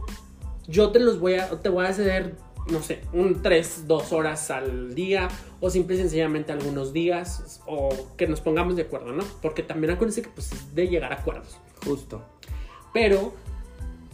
[0.66, 2.36] yo te los voy a, te voy a ceder,
[2.70, 5.28] no sé, un 3, 2 horas al día
[5.60, 9.24] o simple y sencillamente algunos días o que nos pongamos de acuerdo, ¿no?
[9.42, 11.58] Porque también acuérdense que pues es de llegar a acuerdos.
[11.84, 12.22] Justo.
[12.92, 13.34] Pero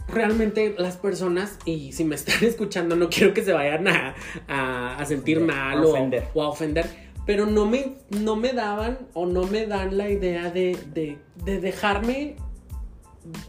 [0.07, 4.15] realmente las personas, y si me están escuchando, no quiero que se vayan a,
[4.47, 5.85] a, a sentir mal.
[5.85, 5.93] O,
[6.33, 10.51] o a ofender pero no me, no me daban o no me dan la idea
[10.51, 12.35] de, de, de dejarme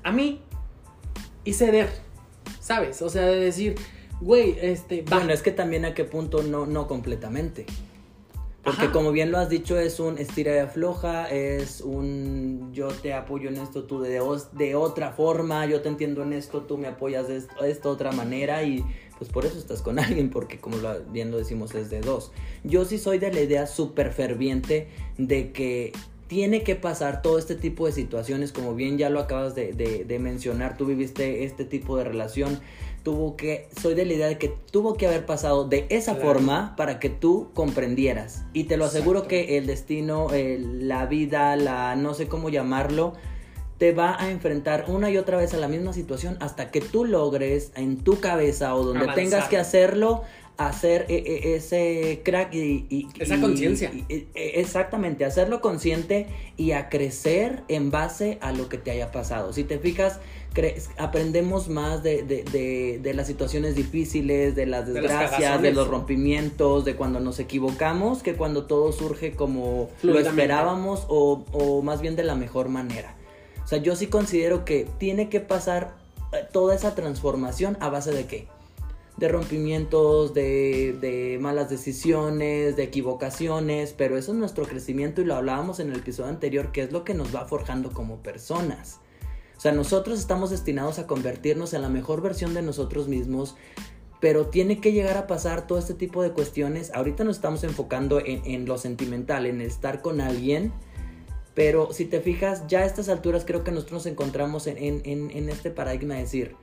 [0.02, 0.40] a mí
[1.44, 1.90] y ceder,
[2.60, 3.02] ¿sabes?
[3.02, 3.76] O sea, de decir,
[4.20, 5.18] güey, este, va.
[5.18, 7.66] Bueno, es que también a qué punto no, no completamente.
[8.62, 8.92] Porque Ajá.
[8.92, 13.48] como bien lo has dicho, es un estira y afloja, es un yo te apoyo
[13.48, 14.20] en esto, tú de,
[14.52, 17.88] de otra forma, yo te entiendo en esto, tú me apoyas de, esto, de esta
[17.88, 18.84] otra manera y
[19.18, 22.32] pues por eso estás con alguien, porque como lo, bien lo decimos es de dos.
[22.64, 25.92] Yo sí soy de la idea súper ferviente de que
[26.28, 30.04] tiene que pasar todo este tipo de situaciones, como bien ya lo acabas de, de,
[30.04, 32.58] de, mencionar, tú viviste este tipo de relación,
[33.04, 36.32] tuvo que, soy de la idea de que tuvo que haber pasado de esa claro.
[36.32, 38.44] forma para que tú comprendieras.
[38.52, 43.12] Y te lo aseguro que el destino, el, la vida, la no sé cómo llamarlo,
[43.78, 47.04] te va a enfrentar una y otra vez a la misma situación hasta que tú
[47.04, 49.24] logres en tu cabeza o donde Avanzar.
[49.24, 50.22] tengas que hacerlo
[50.56, 53.92] hacer ese crack y, y esa conciencia
[54.34, 59.64] exactamente hacerlo consciente y a crecer en base a lo que te haya pasado si
[59.64, 60.18] te fijas
[60.96, 66.84] aprendemos más de, de, de, de, las situaciones difíciles, de las desgracias, de, los rompimientos,
[66.84, 72.16] de cuando nos equivocamos, que cuando todo surge como lo esperábamos o, o más bien
[72.16, 73.14] de la mejor manera.
[73.66, 75.96] O sea, yo sí considero que tiene que pasar
[76.32, 78.46] eh, toda esa transformación a base de qué?
[79.16, 85.34] De rompimientos, de, de, malas decisiones, de equivocaciones, pero eso es nuestro crecimiento y lo
[85.34, 89.00] hablábamos en el episodio anterior, que es lo que nos va forjando como personas.
[89.56, 93.56] O sea, nosotros estamos destinados a convertirnos en la mejor versión de nosotros mismos,
[94.20, 96.92] pero tiene que llegar a pasar todo este tipo de cuestiones.
[96.94, 100.72] Ahorita nos estamos enfocando en, en lo sentimental, en estar con alguien
[101.56, 105.30] pero si te fijas, ya a estas alturas creo que nosotros nos encontramos en, en,
[105.30, 106.54] en, este paradigma de decir,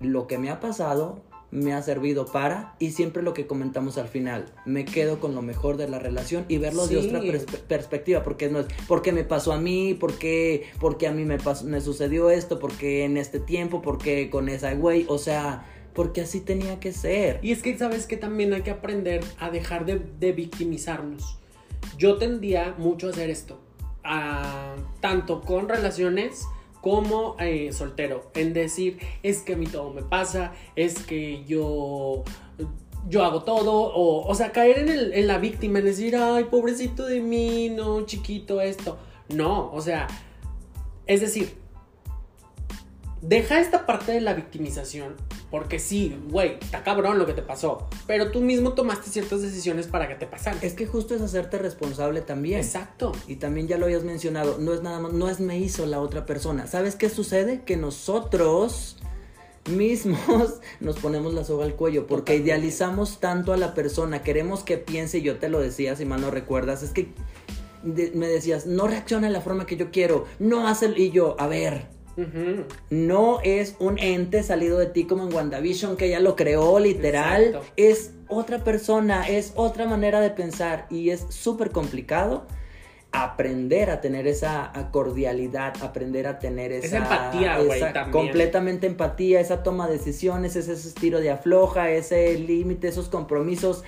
[0.00, 4.08] lo que me ha pasado me ha servido para, y siempre lo que comentamos al
[4.08, 6.94] final, me quedo con lo mejor de la relación y verlo sí.
[6.94, 11.12] de otra pers perspectiva, porque no es, porque me pasó a mí, porque, porque a
[11.12, 15.18] mí me, pasó, me sucedió esto, porque en este tiempo, porque con esa güey, o
[15.18, 17.40] sea, porque así tenía que ser.
[17.42, 21.36] Y es que sabes que también hay que aprender a dejar de, de victimizarnos.
[21.98, 23.60] Yo tendía mucho a hacer esto
[25.00, 26.46] tanto con relaciones
[26.80, 28.30] como eh, soltero.
[28.34, 32.24] En decir es que a mí todo me pasa es que yo
[33.08, 36.44] yo hago todo o, o sea caer en, el, en la víctima en decir ay
[36.44, 38.98] pobrecito de mí no chiquito esto
[39.30, 40.06] no o sea
[41.06, 41.59] es decir
[43.22, 45.16] deja esta parte de la victimización
[45.50, 47.88] porque sí, güey, está cabrón lo que te pasó.
[48.06, 50.60] Pero tú mismo tomaste ciertas decisiones para que te pasaran.
[50.62, 52.60] Es que justo es hacerte responsable también.
[52.60, 53.12] Exacto.
[53.26, 56.00] Y también ya lo habías mencionado, no es nada más, no es me hizo la
[56.00, 56.68] otra persona.
[56.68, 57.62] ¿Sabes qué sucede?
[57.64, 58.96] Que nosotros
[59.68, 62.48] mismos nos ponemos la soga al cuello porque Totalmente.
[62.48, 66.30] idealizamos tanto a la persona, queremos que piense, yo te lo decía, si mal no
[66.30, 67.08] recuerdas, es que
[67.82, 71.36] de, me decías, no reacciona de la forma que yo quiero, no hace, y yo,
[71.38, 72.64] a ver, Uh -huh.
[72.90, 77.44] No es un ente salido de ti como en WandaVision que ella lo creó literal.
[77.44, 77.66] Exacto.
[77.76, 82.46] Es otra persona, es otra manera de pensar y es súper complicado
[83.12, 89.88] aprender a tener esa cordialidad, aprender a tener esa, empatía, güey, completamente empatía, esa toma
[89.88, 93.82] de decisiones, ese, estilo de afloja, ese límite, esos compromisos.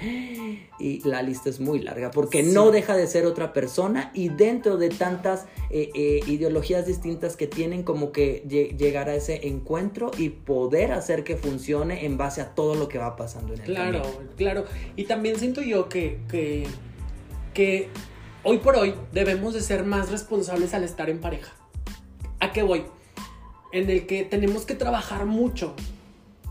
[0.80, 4.76] Y la lista es muy larga porque no deja de ser otra persona y dentro
[4.76, 8.42] de tantas eh, eh, ideologías distintas que tienen como que
[8.76, 12.98] llegar a ese encuentro y poder hacer que funcione en base a todo lo que
[12.98, 14.02] va pasando en el Claro,
[14.36, 14.64] claro.
[14.96, 16.66] Y también siento yo que, que,
[17.54, 17.88] que
[18.44, 21.52] hoy por hoy debemos de ser más responsables al estar en pareja.
[22.40, 22.84] ¿A qué voy?
[23.72, 25.74] En el que tenemos que trabajar mucho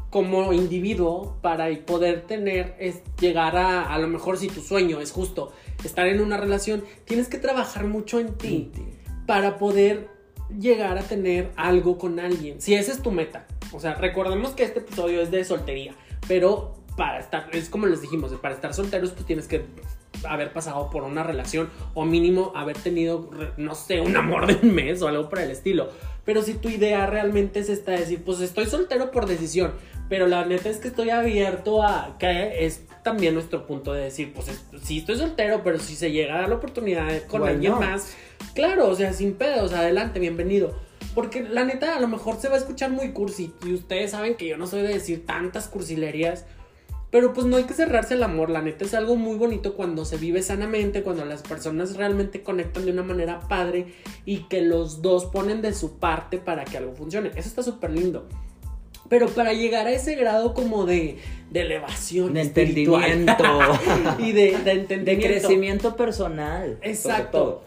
[0.10, 5.12] como individuo para poder tener, es, llegar a, a lo mejor si tu sueño es
[5.12, 8.72] justo estar en una relación, tienes que trabajar mucho en ti
[9.26, 10.10] para poder
[10.60, 12.62] llegar a tener algo con alguien.
[12.62, 13.48] Si esa es tu meta.
[13.72, 15.96] O sea, recordemos que este episodio es de soltería,
[16.28, 19.66] pero para estar, es como les dijimos, para estar solteros pues tienes que
[20.24, 24.74] haber pasado por una relación o mínimo haber tenido, no sé, un amor de un
[24.74, 25.90] mes o algo por el estilo.
[26.26, 29.72] Pero si tu idea realmente es esta, decir, pues estoy soltero por decisión,
[30.10, 34.34] pero la neta es que estoy abierto a que es también nuestro punto de decir,
[34.34, 34.48] pues
[34.84, 38.16] sí estoy soltero, pero si se llega a dar la oportunidad con alguien más,
[38.54, 40.76] claro, o sea, sin pedos, adelante, bienvenido.
[41.16, 44.36] Porque la neta a lo mejor se va a escuchar muy cursi y ustedes saben
[44.36, 46.46] que yo no soy de decir tantas cursilerías
[47.12, 50.06] pero pues no hay que cerrarse el amor, la neta es algo muy bonito cuando
[50.06, 53.88] se vive sanamente, cuando las personas realmente conectan de una manera padre
[54.26, 57.30] y que los dos ponen de su parte para que algo funcione.
[57.36, 58.28] Eso está súper lindo.
[59.10, 61.18] Pero para llegar a ese grado como de,
[61.50, 63.44] de elevación, de entendimiento
[64.20, 65.04] y de, de, entendimiento.
[65.06, 66.80] De crecimiento personal.
[66.82, 67.66] Exacto.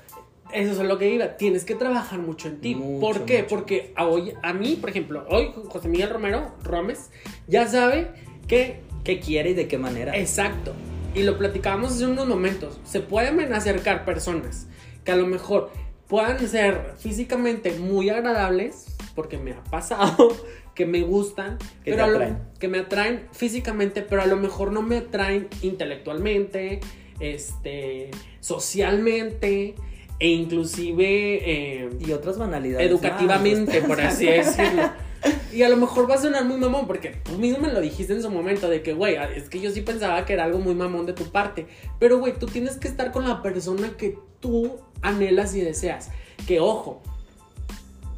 [0.55, 1.37] Eso es lo que iba.
[1.37, 2.75] Tienes que trabajar mucho en ti.
[2.99, 3.45] ¿Por qué?
[3.45, 7.11] Porque a, hoy, a mí, por ejemplo, hoy José Miguel Romero, Romes,
[7.47, 8.09] ya sabe
[8.47, 10.17] que qué quiere y de qué manera.
[10.17, 10.73] Exacto.
[11.15, 12.81] Y lo platicábamos hace unos momentos.
[12.85, 14.67] Se pueden acercar personas
[15.05, 15.71] que a lo mejor
[16.09, 20.29] puedan ser físicamente muy agradables, porque me ha pasado
[20.75, 22.39] que me gustan, que, pero atraen.
[22.59, 26.81] que me atraen físicamente, pero a lo mejor no me atraen intelectualmente,
[27.21, 29.75] este, socialmente
[30.19, 34.91] e inclusive eh, y otras banalidades educativamente, por así decirlo.
[35.53, 38.13] Y a lo mejor va a sonar muy mamón, porque tú mismo me lo dijiste
[38.13, 40.75] en su momento, de que, güey, es que yo sí pensaba que era algo muy
[40.75, 41.67] mamón de tu parte.
[41.99, 46.11] Pero, güey, tú tienes que estar con la persona que tú anhelas y deseas.
[46.47, 47.03] Que, ojo,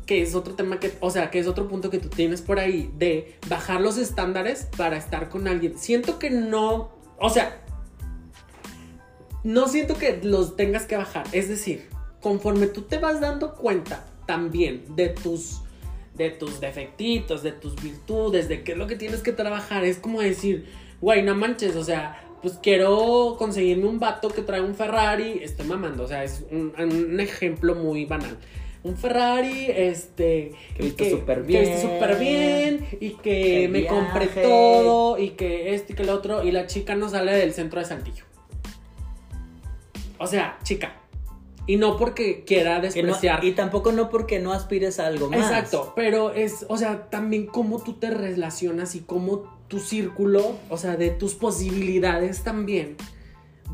[0.07, 2.59] que es otro tema que, o sea, que es otro punto que tú tienes por
[2.59, 5.77] ahí, de bajar los estándares para estar con alguien.
[5.77, 7.61] Siento que no, o sea,
[9.45, 11.27] no siento que los tengas que bajar.
[11.33, 11.89] Es decir,
[12.21, 15.61] conforme tú te vas dando cuenta también de tus
[16.17, 19.85] de tus defectitos, de tus virtudes, de qué es lo que tienes que trabajar.
[19.85, 20.67] Es como decir,
[21.01, 25.67] güey, no manches, o sea, pues quiero conseguirme un vato que trae un Ferrari, estoy
[25.67, 28.37] mamando, o sea, es un, ejemplo muy banal.
[28.83, 30.53] Un Ferrari, este.
[30.77, 31.65] Que viste súper bien.
[31.65, 32.87] Que viste súper bien.
[33.01, 35.19] Y que me compré todo.
[35.19, 36.45] Y que esto y que lo otro.
[36.45, 38.23] Y la chica no sale del centro de Santillo.
[40.19, 40.95] O sea, chica,
[41.67, 43.45] y no porque quiera despreciar.
[43.45, 45.41] y tampoco no porque no aspires a algo más.
[45.41, 50.77] Exacto, pero es, o sea, también cómo tú te relacionas y cómo tu círculo, o
[50.77, 52.97] sea, de tus posibilidades también,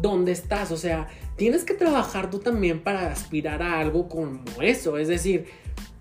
[0.01, 4.97] dónde estás, o sea, tienes que trabajar tú también para aspirar a algo como eso,
[4.97, 5.47] es decir,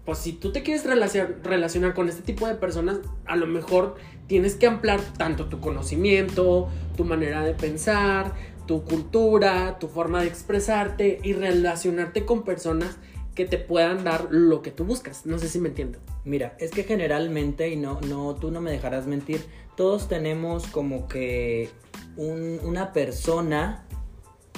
[0.06, 3.96] pues si tú te quieres relacionar con este tipo de personas, a lo mejor
[4.28, 8.34] tienes que ampliar tanto tu conocimiento, tu manera de pensar,
[8.72, 12.96] tu cultura, tu forma de expresarte y relacionarte con personas
[13.36, 15.26] que te puedan dar lo que tú buscas.
[15.26, 16.00] No sé si me entiendo.
[16.24, 19.44] Mira, es que generalmente, y no, no, tú no me dejarás mentir,
[19.76, 21.70] todos tenemos como que
[22.16, 23.86] una persona,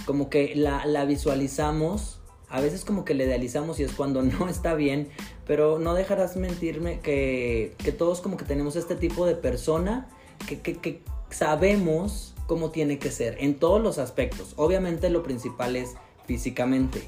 [0.05, 4.47] como que la, la visualizamos, a veces como que le idealizamos y es cuando no
[4.47, 5.09] está bien,
[5.47, 10.07] pero no dejarás mentirme que, que todos como que tenemos este tipo de persona
[10.47, 14.53] que, que sabemos como tiene que ser en todos los aspectos.
[14.57, 17.03] Obviamente lo principal es físicamente.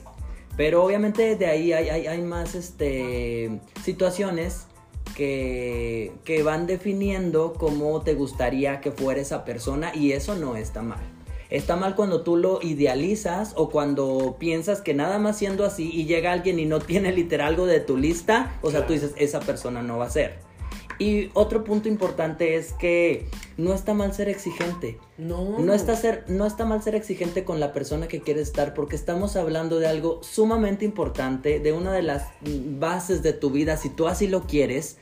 [0.58, 4.67] Pero obviamente de ahí hay, más este, situaciones
[5.15, 10.82] que, que, van definiendo cómo te gustaría que fuera esa persona y eso no está
[10.82, 11.04] mal.
[11.50, 16.06] Está mal cuando tú lo idealizas o cuando piensas que nada más siendo así y
[16.06, 19.41] llega alguien y no tiene literal algo de tu lista, o sea, tú dices, esa
[19.41, 20.44] persona no va a ser.
[20.97, 23.27] Y otro punto importante es que
[23.58, 24.97] no está mal ser exigente.
[25.17, 25.60] No.
[25.60, 28.95] No está, ser, no está mal ser exigente con la persona que quieres estar porque
[28.95, 33.89] estamos hablando de algo sumamente importante, de una de las bases de tu vida, si
[33.89, 34.97] tú así lo quieres.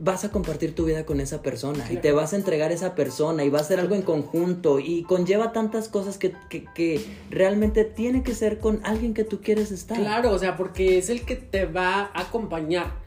[0.00, 2.94] vas a compartir tu vida con esa persona y te vas a entregar a esa
[2.94, 7.04] persona y va a ser algo en conjunto y conlleva tantas cosas que, que, que,
[7.30, 9.98] realmente tiene que ser con alguien que tú quieres estar.
[9.98, 13.01] Claro, o sea, porque es el que te va a acompañar.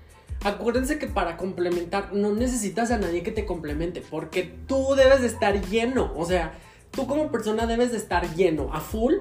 [0.45, 5.27] Acuérdense que para complementar no necesitas a nadie que te complemente, porque tú debes de
[5.27, 6.53] estar lleno, o sea,
[6.91, 9.15] tú como persona debes de estar lleno, a full,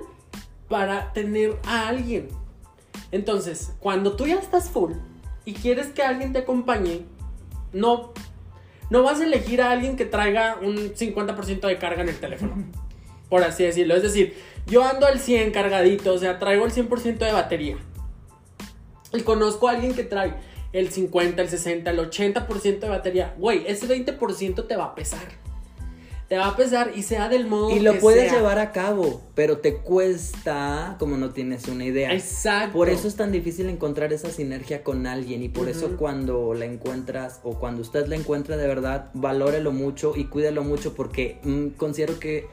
[0.68, 2.28] para tener a alguien.
[3.10, 4.92] Entonces, cuando tú ya estás full
[5.46, 7.06] y quieres que alguien te acompañe,
[7.72, 8.12] no,
[8.90, 12.52] no vas a elegir a alguien que traiga un 50% de carga en el teléfono.
[13.30, 13.96] Por así decirlo.
[13.96, 17.78] Es decir, yo ando al 100 cargadito, o sea, traigo el 100% de batería.
[19.14, 20.34] Y conozco a alguien que trae
[20.74, 23.34] el 50, el 60, el 80% de batería.
[23.38, 25.24] Güey, ese 20% te va a pesar.
[26.28, 29.58] Te va a pesar y sea del modo y lo puedes llevar a cabo pero
[29.58, 32.12] te cuesta como no tienes una idea.
[32.12, 32.72] Exacto.
[32.72, 36.64] Por eso es tan difícil encontrar esa sinergia con alguien y por eso cuando la
[36.64, 41.76] encuentras o cuando usted la encuentra de verdad valórelo mucho y cuídelo mucho porque mm,
[41.76, 42.46] considero que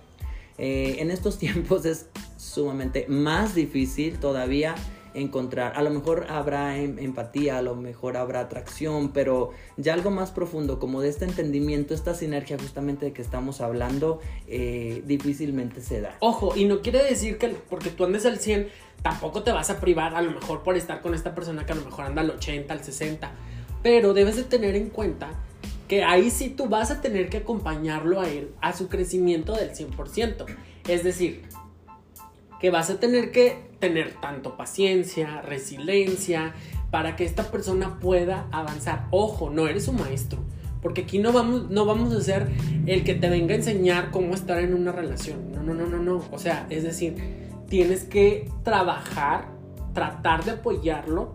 [0.57, 2.07] eh, en estos tiempos es
[2.37, 4.75] sumamente más difícil todavía
[5.13, 5.73] encontrar.
[5.75, 10.31] A lo mejor habrá em, empatía, a lo mejor habrá atracción, pero ya algo más
[10.31, 16.01] profundo, como de este entendimiento, esta sinergia justamente de que estamos hablando, eh, difícilmente se
[16.01, 16.15] da.
[16.19, 18.67] Ojo, y no quiere decir que porque tú andes al 100,
[19.01, 21.75] tampoco te vas a privar a lo mejor por estar con esta persona que a
[21.75, 23.31] lo mejor anda al 80, al 60,
[23.83, 25.31] pero debes de tener en cuenta
[25.87, 29.71] que ahí sí tú vas a tener que acompañarlo a él a su crecimiento del
[29.71, 30.45] 100%.
[30.87, 31.43] Es decir,
[32.61, 36.53] que vas a tener que tener tanto paciencia, resiliencia,
[36.91, 39.07] para que esta persona pueda avanzar.
[39.09, 40.39] Ojo, no eres un maestro,
[40.81, 42.47] porque aquí no vamos, no vamos a ser
[42.85, 45.51] el que te venga a enseñar cómo estar en una relación.
[45.51, 46.23] No, no, no, no, no.
[46.31, 47.15] O sea, es decir,
[47.67, 49.47] tienes que trabajar,
[49.93, 51.33] tratar de apoyarlo,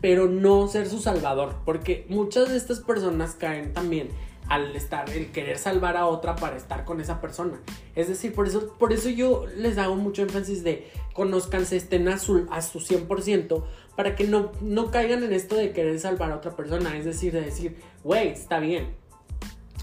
[0.00, 4.08] pero no ser su salvador, porque muchas de estas personas caen también
[4.48, 7.60] al estar, el querer salvar a otra para estar con esa persona.
[7.94, 12.18] Es decir, por eso, por eso yo les hago mucho énfasis de conozcanse, estén a
[12.18, 13.64] su, a su 100%
[13.96, 16.96] para que no, no caigan en esto de querer salvar a otra persona.
[16.96, 18.94] Es decir, de decir, güey, está bien.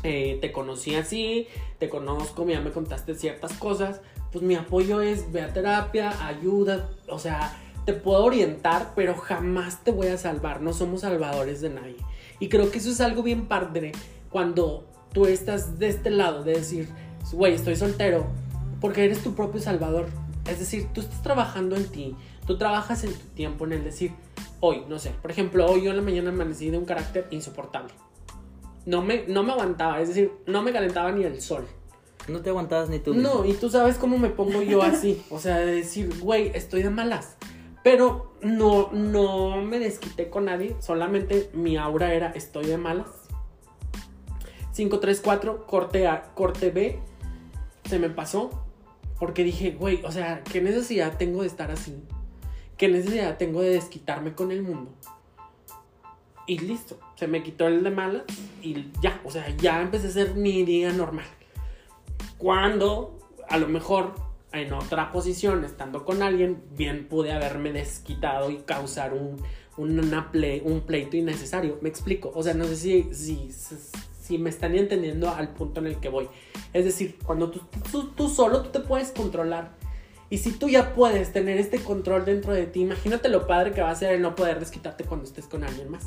[0.03, 1.47] Eh, te conocí así,
[1.77, 4.01] te conozco, ya me contaste ciertas cosas.
[4.31, 9.83] Pues mi apoyo es ve a terapia, ayuda, o sea, te puedo orientar, pero jamás
[9.83, 10.61] te voy a salvar.
[10.61, 11.97] No somos salvadores de nadie.
[12.39, 13.91] Y creo que eso es algo bien padre
[14.31, 16.87] cuando tú estás de este lado, de decir,
[17.33, 18.25] güey, estoy soltero,
[18.79, 20.07] porque eres tu propio salvador.
[20.47, 22.15] Es decir, tú estás trabajando en ti,
[22.47, 24.13] tú trabajas en tu tiempo, en el decir,
[24.59, 27.93] hoy, no sé, por ejemplo, hoy yo en la mañana amanecí de un carácter insoportable.
[28.85, 31.67] No me, no me aguantaba, es decir, no me calentaba ni el sol.
[32.27, 33.13] No te aguantabas ni tú.
[33.13, 35.21] No, y tú sabes cómo me pongo yo así.
[35.29, 37.35] O sea, de decir, güey, estoy de malas.
[37.83, 40.75] Pero no, no me desquité con nadie.
[40.79, 43.07] Solamente mi aura era, estoy de malas
[44.73, 46.99] 534, corte A, corte B,
[47.89, 48.49] se me pasó.
[49.19, 51.95] Porque dije, güey, o sea, ¿qué necesidad tengo de estar así?
[52.77, 54.91] ¿Qué necesidad tengo de desquitarme con el mundo?
[56.47, 58.23] Y listo, se me quitó el de malas
[58.63, 61.27] y ya, o sea, ya empecé a ser mi día normal.
[62.39, 64.15] Cuando a lo mejor
[64.51, 69.41] en otra posición, estando con alguien, bien pude haberme desquitado y causar un,
[69.77, 71.77] un pleito innecesario.
[71.81, 72.75] Me explico, o sea, no sé
[73.13, 73.51] si
[74.37, 76.27] me están entendiendo al punto en el que voy.
[76.73, 77.61] Es decir, cuando tú,
[78.15, 79.71] tú, solo tú te puedes controlar.
[80.29, 83.81] Y si tú ya puedes tener este control dentro de ti, imagínate lo padre que
[83.81, 86.05] va a ser el no poder desquitarte cuando estés con alguien más.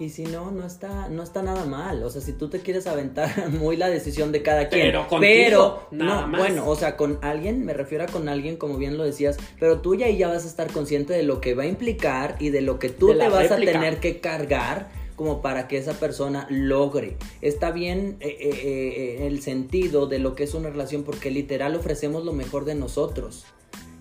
[0.00, 2.04] Y si no, no está, no está nada mal.
[2.04, 4.86] O sea, si tú te quieres aventar muy la decisión de cada quien.
[4.86, 8.78] Pero contigo, nada no, bueno, o sea, con alguien, me refiero a con alguien, como
[8.78, 11.54] bien lo decías, pero tú ya ahí ya vas a estar consciente de lo que
[11.54, 15.42] va a implicar y de lo que tú te vas a tener que cargar como
[15.42, 17.16] para que esa persona logre.
[17.42, 21.74] Está bien eh, eh, eh, el sentido de lo que es una relación porque literal
[21.74, 23.44] ofrecemos lo mejor de nosotros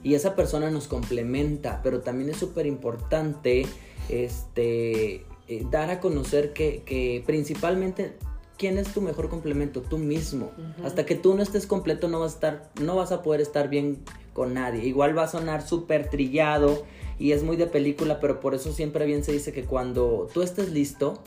[0.03, 3.65] y esa persona nos complementa, pero también es súper importante
[4.09, 5.25] este,
[5.71, 8.13] dar a conocer que, principalmente
[8.57, 10.51] quién es tu mejor complemento, tú mismo.
[10.83, 13.69] Hasta que tú no estés completo no vas a estar, no vas a poder estar
[13.69, 14.03] bien
[14.33, 14.85] con nadie.
[14.85, 16.85] Igual va a sonar súper trillado
[17.19, 20.41] y es muy de película, pero por eso siempre bien se dice que cuando tú
[20.41, 21.21] estés listo,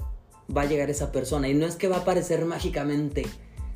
[0.55, 1.49] va a llegar esa persona.
[1.49, 3.27] Y no es que va a aparecer mágicamente,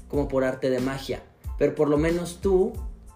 [0.08, 1.22] como por arte de magia,
[1.58, 2.72] pero por lo menos tú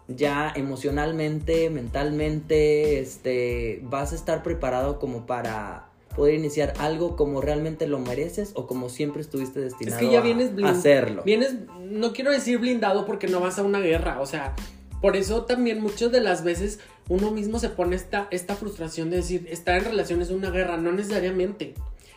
[0.09, 7.86] ya emocionalmente, mentalmente, este, vas a estar preparado como para poder iniciar algo como realmente
[7.86, 11.22] lo mereces o como siempre estuviste destinado es que ya vienes a hacerlo.
[11.24, 14.57] Vienes, no quiero decir blindado porque no vas a una guerra, o sea,
[15.01, 19.16] por eso también muchas de las veces uno mismo se pone esta, esta frustración de
[19.16, 21.74] decir, estar en relaciones es una guerra, no necesariamente.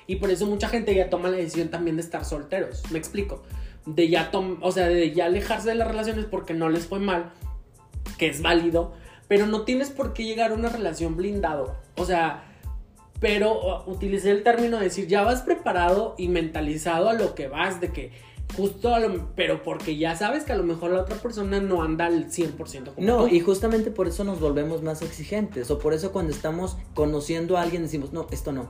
[0.08, 2.84] Y por eso mucha gente ya toma la decisión también de estar solteros.
[2.92, 3.44] Me explico.
[3.86, 7.00] De ya, tom o sea, de ya alejarse de las relaciones porque no les fue
[7.00, 7.32] mal,
[8.18, 8.94] que es válido,
[9.28, 11.76] pero no tienes por qué llegar a una relación blindado.
[11.96, 12.44] O sea,
[13.20, 17.80] pero utilicé el término de decir, ya vas preparado y mentalizado a lo que vas,
[17.80, 18.12] de que
[18.56, 21.84] justo a lo, pero porque ya sabes que a lo mejor la otra persona no
[21.84, 23.36] anda al 100% como No, tú.
[23.36, 27.62] y justamente por eso nos volvemos más exigentes, o por eso cuando estamos conociendo a
[27.62, 28.70] alguien decimos, no, esto no.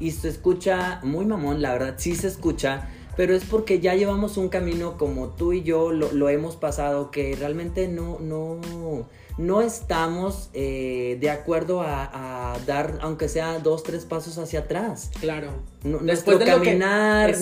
[0.00, 4.36] Y se escucha muy mamón, la verdad, sí se escucha, pero es porque ya llevamos
[4.36, 8.60] un camino como tú y yo lo, lo hemos pasado, que realmente no, no,
[9.38, 15.10] no estamos eh, de acuerdo a, a dar, aunque sea dos, tres pasos hacia atrás.
[15.20, 15.52] Claro.
[15.82, 17.34] Después nuestro de que- caminar,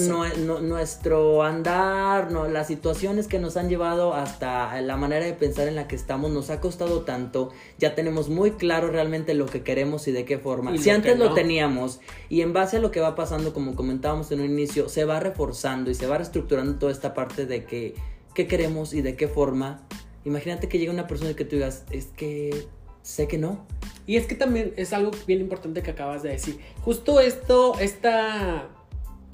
[0.62, 5.74] nuestro andar, no, las situaciones que nos han llevado hasta la manera de pensar en
[5.74, 7.50] la que estamos nos ha costado tanto.
[7.78, 10.74] Ya tenemos muy claro realmente lo que queremos y de qué forma.
[10.74, 13.74] Y si lo antes lo teníamos y en base a lo que va pasando, como
[13.74, 17.64] comentábamos en un inicio, se va reforzando y se va reestructurando toda esta parte de
[17.64, 17.94] que
[18.34, 19.86] qué queremos y de qué forma.
[20.26, 22.66] Imagínate que llega una persona y que tú digas, es que
[23.02, 23.64] sé que no.
[24.06, 26.60] Y es que también es algo bien importante que acabas de decir.
[26.82, 28.68] Justo esto, esta,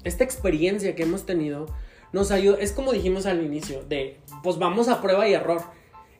[0.03, 1.65] esta experiencia que hemos tenido,
[2.11, 5.61] nos ayuda, es como dijimos al inicio, de pues vamos a prueba y error.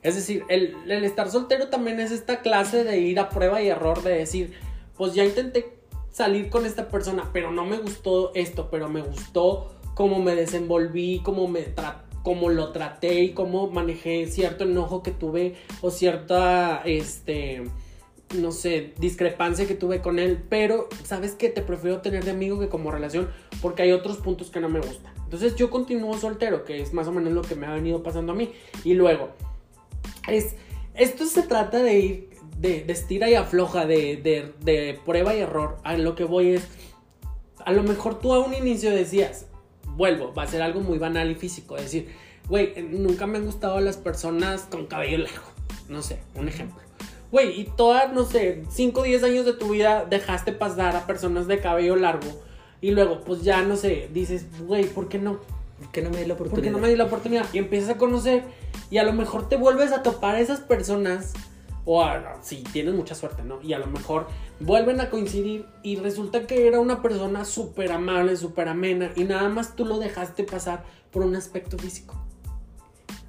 [0.02, 3.68] Es decir, el, el estar soltero también es esta clase de ir a prueba y
[3.68, 4.52] error, de decir,
[4.96, 5.78] pues ya intenté
[6.10, 11.20] salir con esta persona, pero no me gustó esto, pero me gustó cómo me desenvolví,
[11.24, 16.80] cómo me tra- cómo lo traté y cómo manejé cierto enojo que tuve o cierta,
[16.86, 17.64] este,
[18.34, 22.58] no sé, discrepancia que tuve con él, pero sabes que te prefiero tener de amigo
[22.58, 23.28] que como relación
[23.60, 25.12] porque hay otros puntos que no me gustan.
[25.24, 28.32] Entonces yo continúo soltero, que es más o menos lo que me ha venido pasando
[28.32, 28.52] a mí.
[28.84, 29.28] Y luego,
[30.26, 30.56] es,
[30.94, 35.40] esto se trata de ir, de, de estira y afloja, de, de, de prueba y
[35.40, 35.76] error.
[35.84, 36.66] A lo que voy es,
[37.66, 39.46] a lo mejor tú a un inicio decías,
[39.96, 42.08] vuelvo, va a ser algo muy banal y físico, decir,
[42.48, 45.44] güey, nunca me han gustado las personas con cabello largo.
[45.88, 46.80] No sé, un ejemplo.
[47.30, 51.06] Güey, y todas, no sé, 5 o 10 años de tu vida dejaste pasar a
[51.06, 52.28] personas de cabello largo.
[52.80, 55.40] Y luego, pues ya, no sé, dices, güey, ¿por qué no?
[55.80, 56.62] ¿Por qué no me di la ¿Por oportunidad?
[56.62, 57.46] qué no me di la oportunidad?
[57.52, 58.44] Y empiezas a conocer
[58.90, 61.32] y a lo mejor te vuelves a topar a esas personas.
[61.86, 62.04] O
[62.40, 63.60] si tienes mucha suerte, ¿no?
[63.62, 64.26] Y a lo mejor
[64.60, 69.48] vuelven a coincidir y resulta que era una persona súper amable, súper amena y nada
[69.48, 72.14] más tú lo dejaste pasar por un aspecto físico.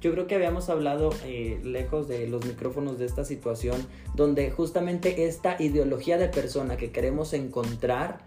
[0.00, 5.26] Yo creo que habíamos hablado eh, lejos de los micrófonos de esta situación, donde justamente
[5.26, 8.24] esta ideología de persona que queremos encontrar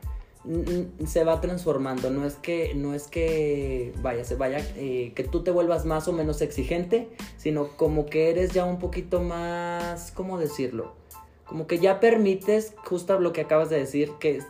[1.06, 2.10] se va transformando.
[2.10, 6.08] No es que, no es que vaya, se vaya, eh, que tú te vuelvas más
[6.08, 10.94] o menos exigente, sino como que eres ya un poquito más, ¿cómo decirlo?
[11.46, 14.42] Como que ya permites, justo lo que acabas de decir, que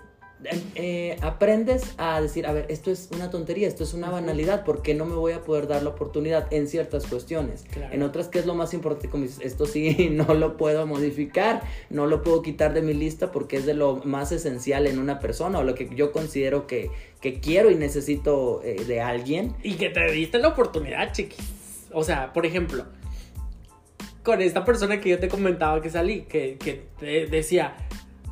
[0.45, 4.63] eh, eh, aprendes a decir, a ver, esto es una tontería, esto es una banalidad,
[4.63, 7.65] porque no me voy a poder dar la oportunidad en ciertas cuestiones.
[7.71, 7.93] Claro.
[7.93, 9.09] En otras, que es lo más importante?
[9.09, 13.57] Como esto sí no lo puedo modificar, no lo puedo quitar de mi lista porque
[13.57, 17.41] es de lo más esencial en una persona o lo que yo considero que, que
[17.41, 19.55] quiero y necesito eh, de alguien.
[19.61, 21.87] Y que te diste la oportunidad, chiquis.
[21.91, 22.85] O sea, por ejemplo,
[24.23, 27.75] con esta persona que yo te comentaba que salí, que, que te decía,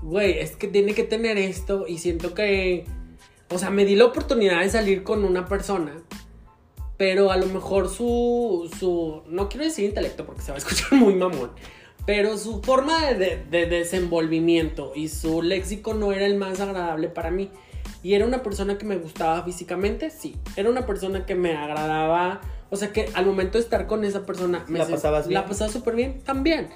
[0.02, 2.86] güey, es que tiene que tener esto y siento que,
[3.50, 5.94] o sea, me di la oportunidad de salir con una persona,
[6.98, 10.94] pero a lo mejor su, su, no quiero decir intelecto porque se va a escuchar
[10.94, 11.52] muy mamón,
[12.06, 17.10] pero su forma de, de- de desenvolvimiento y su léxico no era el más agradable
[17.10, 17.50] para mí.
[18.04, 20.36] Y era una persona que me gustaba físicamente, sí.
[20.56, 22.40] Era una persona que me agradaba.
[22.70, 25.40] O sea que al momento de estar con esa persona me ¿La pasabas bien?
[25.42, 26.70] La pasaba súper bien también.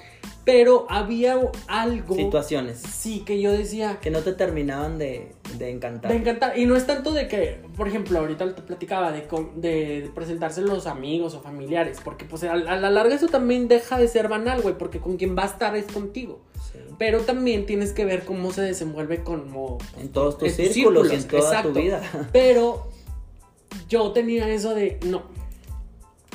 [0.44, 1.38] Pero había
[1.68, 2.16] algo.
[2.16, 4.00] Situaciones Sí, que yo decía.
[4.00, 6.10] que no te terminaban de, de encantar.
[6.10, 6.58] De encantar.
[6.58, 10.86] Y no es tanto de que, por ejemplo, ahorita te platicaba de, de presentarse los
[10.86, 11.98] amigos o familiares.
[12.02, 14.76] Porque pues a, a la larga eso también deja de ser banal, güey.
[14.76, 16.40] Porque con quien va a estar es contigo.
[16.72, 16.78] Sí.
[16.98, 21.28] Pero también tienes que ver cómo se desenvuelve como En todos tus en círculos, en
[21.28, 21.72] toda exacto.
[21.72, 22.00] tu vida.
[22.32, 22.88] Pero
[23.88, 25.22] yo tenía eso de no.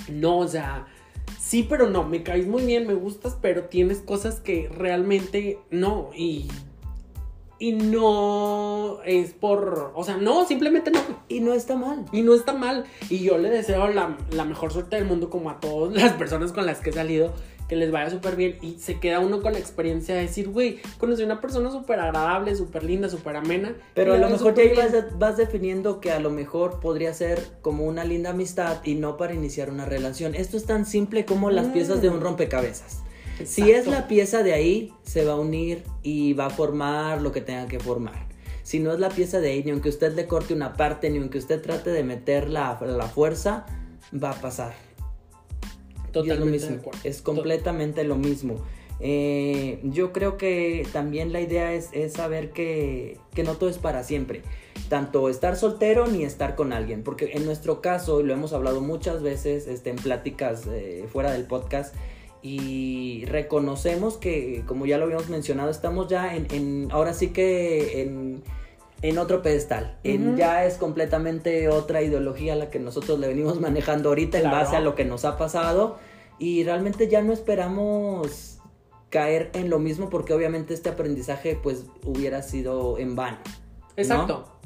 [0.09, 0.87] No, o sea,
[1.39, 2.03] sí, pero no.
[2.03, 6.09] Me caes muy bien, me gustas, pero tienes cosas que realmente no.
[6.15, 6.47] Y.
[7.59, 9.91] Y no es por.
[9.95, 10.99] O sea, no, simplemente no.
[11.27, 12.05] Y no está mal.
[12.11, 12.85] Y no está mal.
[13.09, 16.51] Y yo le deseo la, la mejor suerte del mundo, como a todas las personas
[16.51, 17.33] con las que he salido,
[17.67, 18.57] que les vaya súper bien.
[18.61, 21.99] Y se queda uno con la experiencia de decir, güey, conocí a una persona súper
[21.99, 23.75] agradable, súper linda, súper amena.
[23.93, 27.41] Pero a lo mejor ya ahí vas, vas definiendo que a lo mejor podría ser
[27.61, 30.33] como una linda amistad y no para iniciar una relación.
[30.35, 31.73] Esto es tan simple como las Mm.
[31.73, 32.99] piezas de un rompecabezas.
[33.45, 37.31] Si es la pieza de ahí, se va a unir y va a formar lo
[37.31, 38.25] que tenga que formar.
[38.63, 41.19] si no es la pieza de ahí, ni aunque usted le corte una parte, ni
[41.19, 43.65] aunque usted trate de meter la, la fuerza,
[44.13, 44.73] va a pasar.
[46.23, 48.55] Totalmente es lo mismo, es completamente lo mismo.
[48.99, 53.77] Eh, yo creo que también la idea es, es saber que, que, no todo es
[53.77, 54.41] para siempre.
[54.89, 57.03] Tanto estar soltero ni estar con alguien.
[57.03, 61.31] Porque en nuestro caso, y lo hemos hablado muchas veces este, en pláticas eh, fuera
[61.31, 61.95] del podcast,
[62.41, 68.01] y reconocemos que, como ya lo habíamos mencionado, estamos ya en, en ahora sí que
[68.01, 68.43] en,
[69.01, 69.97] en otro pedestal.
[70.03, 70.15] Uh -huh.
[70.15, 74.55] en, ya es completamente otra ideología la que nosotros le venimos manejando ahorita claro.
[74.55, 75.97] en base a lo que nos ha pasado.
[76.39, 78.59] Y realmente ya no esperamos
[79.09, 83.37] caer en lo mismo porque obviamente este aprendizaje pues hubiera sido en vano.
[83.95, 84.45] Exacto.
[84.45, 84.57] ¿no?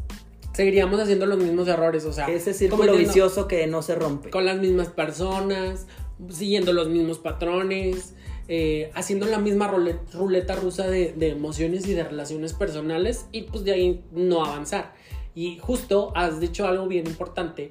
[0.54, 4.32] Seguiríamos haciendo los mismos errores, o sea, ese círculo vicioso que no se rompe.
[4.32, 5.88] Con las mismas personas,
[6.30, 8.16] siguiendo los mismos patrones,
[8.50, 13.44] eh, haciendo la misma ruleta, ruleta rusa de, de, emociones y de relaciones personales y
[13.44, 14.94] pues de ahí no avanzar.
[15.34, 17.70] Y justo has dicho algo bien importante,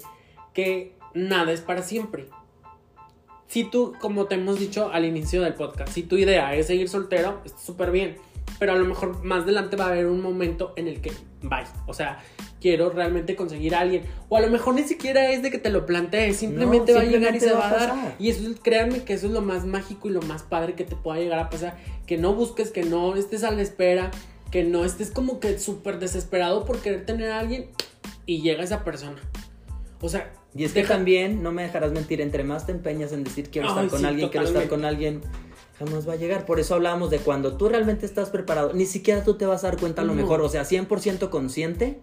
[0.54, 2.28] que nada es para siempre.
[3.50, 6.88] Si tú, como te hemos dicho al inicio del podcast, si tu idea es seguir
[6.88, 8.16] soltero, está súper bien.
[8.60, 11.10] Pero a lo mejor más adelante va a haber un momento en el que,
[11.42, 12.20] bye, o sea,
[12.60, 14.04] quiero realmente conseguir a alguien.
[14.28, 17.02] O a lo mejor ni siquiera es de que te lo plantees, simplemente, no, va
[17.02, 18.14] simplemente a llegar y se va a dar.
[18.20, 20.94] Y eso, créanme que eso es lo más mágico y lo más padre que te
[20.94, 21.76] pueda llegar a pasar.
[22.06, 24.12] Que no busques, que no estés a la espera,
[24.52, 27.66] que no estés como que súper desesperado por querer tener a alguien
[28.26, 29.18] y llega esa persona.
[30.00, 30.94] O sea, y es que deja...
[30.94, 34.00] también, no me dejarás mentir, entre más te empeñas en decir quiero estar Ay, con
[34.00, 34.52] sí, alguien, totalmente.
[34.52, 35.20] quiero estar con alguien,
[35.78, 36.44] jamás va a llegar.
[36.46, 39.68] Por eso hablamos de cuando tú realmente estás preparado, ni siquiera tú te vas a
[39.68, 40.22] dar cuenta a lo no.
[40.22, 42.00] mejor, o sea, 100% consciente,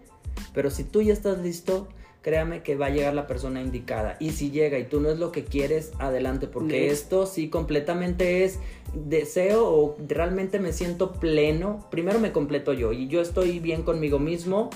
[0.54, 1.88] pero si tú ya estás listo,
[2.22, 4.16] créame que va a llegar la persona indicada.
[4.18, 6.92] Y si llega y tú no es lo que quieres, adelante, porque no.
[6.92, 8.58] esto sí completamente es
[8.94, 11.86] deseo o realmente me siento pleno.
[11.90, 14.70] Primero me completo yo y yo estoy bien conmigo mismo,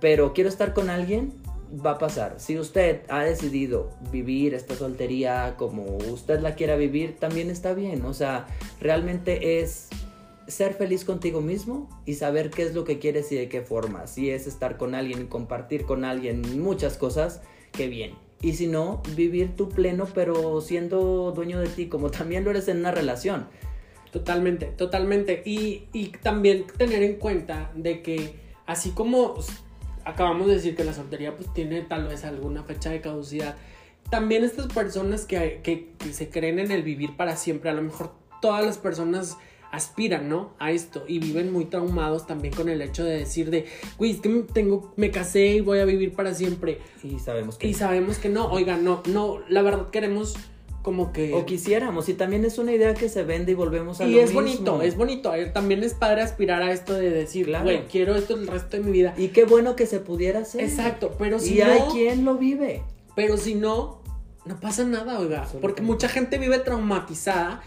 [0.00, 1.32] pero quiero estar con alguien
[1.84, 2.34] va a pasar.
[2.38, 8.04] Si usted ha decidido vivir esta soltería como usted la quiera vivir, también está bien.
[8.04, 8.46] O sea,
[8.80, 9.88] realmente es
[10.46, 14.06] ser feliz contigo mismo y saber qué es lo que quieres y de qué forma.
[14.06, 17.40] Si es estar con alguien y compartir con alguien muchas cosas,
[17.72, 18.14] qué bien.
[18.40, 22.68] Y si no, vivir tu pleno, pero siendo dueño de ti, como también lo eres
[22.68, 23.46] en una relación.
[24.10, 25.42] Totalmente, totalmente.
[25.44, 28.34] Y, y también tener en cuenta de que
[28.66, 29.34] así como
[30.04, 33.56] acabamos de decir que la soltería pues tiene tal vez alguna fecha de caducidad.
[34.10, 37.82] También estas personas que, que, que, se creen en el vivir para siempre, a lo
[37.82, 39.38] mejor todas las personas
[39.74, 40.54] aspiran, ¿no?
[40.58, 43.66] A esto y viven muy traumados también con el hecho de decir de,
[43.98, 46.78] güey, es que tengo, me casé y voy a vivir para siempre.
[47.02, 50.36] Y sabemos que Y sabemos que no, oiga, no, no, la verdad queremos
[50.84, 51.32] como que...
[51.32, 54.18] O quisiéramos, y también es una idea que se vende y volvemos a y lo
[54.18, 54.42] es mismo.
[54.42, 57.84] bonito, es bonito, también es padre aspirar a esto de decir, güey, claro.
[57.90, 59.14] quiero esto el resto de mi vida.
[59.16, 60.60] Y qué bueno que se pudiera hacer.
[60.60, 61.72] Exacto, pero si y no...
[61.72, 62.82] hay quien lo vive.
[63.16, 64.02] Pero si no,
[64.44, 67.62] no pasa nada, oiga, porque mucha gente vive traumatizada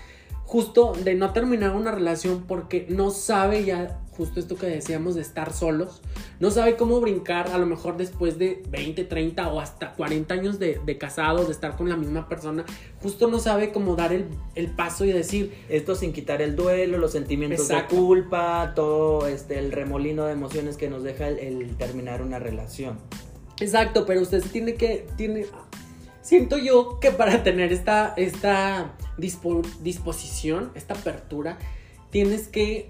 [0.45, 5.21] justo de no terminar una relación porque no sabe ya justo esto que decíamos de
[5.21, 6.01] estar solos,
[6.39, 10.59] no sabe cómo brincar a lo mejor después de 20, 30 o hasta 40 años
[10.59, 12.65] de, de casados, de estar con la misma persona,
[13.01, 15.53] justo no sabe cómo dar el, el paso y decir...
[15.69, 17.95] Esto sin quitar el duelo, los sentimientos Exacto.
[17.95, 22.39] de culpa, todo este, el remolino de emociones que nos deja el, el terminar una
[22.39, 22.97] relación.
[23.59, 25.07] Exacto, pero usted tiene que...
[25.17, 25.45] Tiene,
[26.21, 31.57] siento yo que para tener esta, esta dispo, disposición, esta apertura,
[32.09, 32.89] tienes que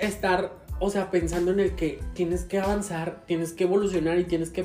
[0.00, 4.50] estar, o sea, pensando en el que tienes que avanzar, tienes que evolucionar y tienes
[4.50, 4.64] que,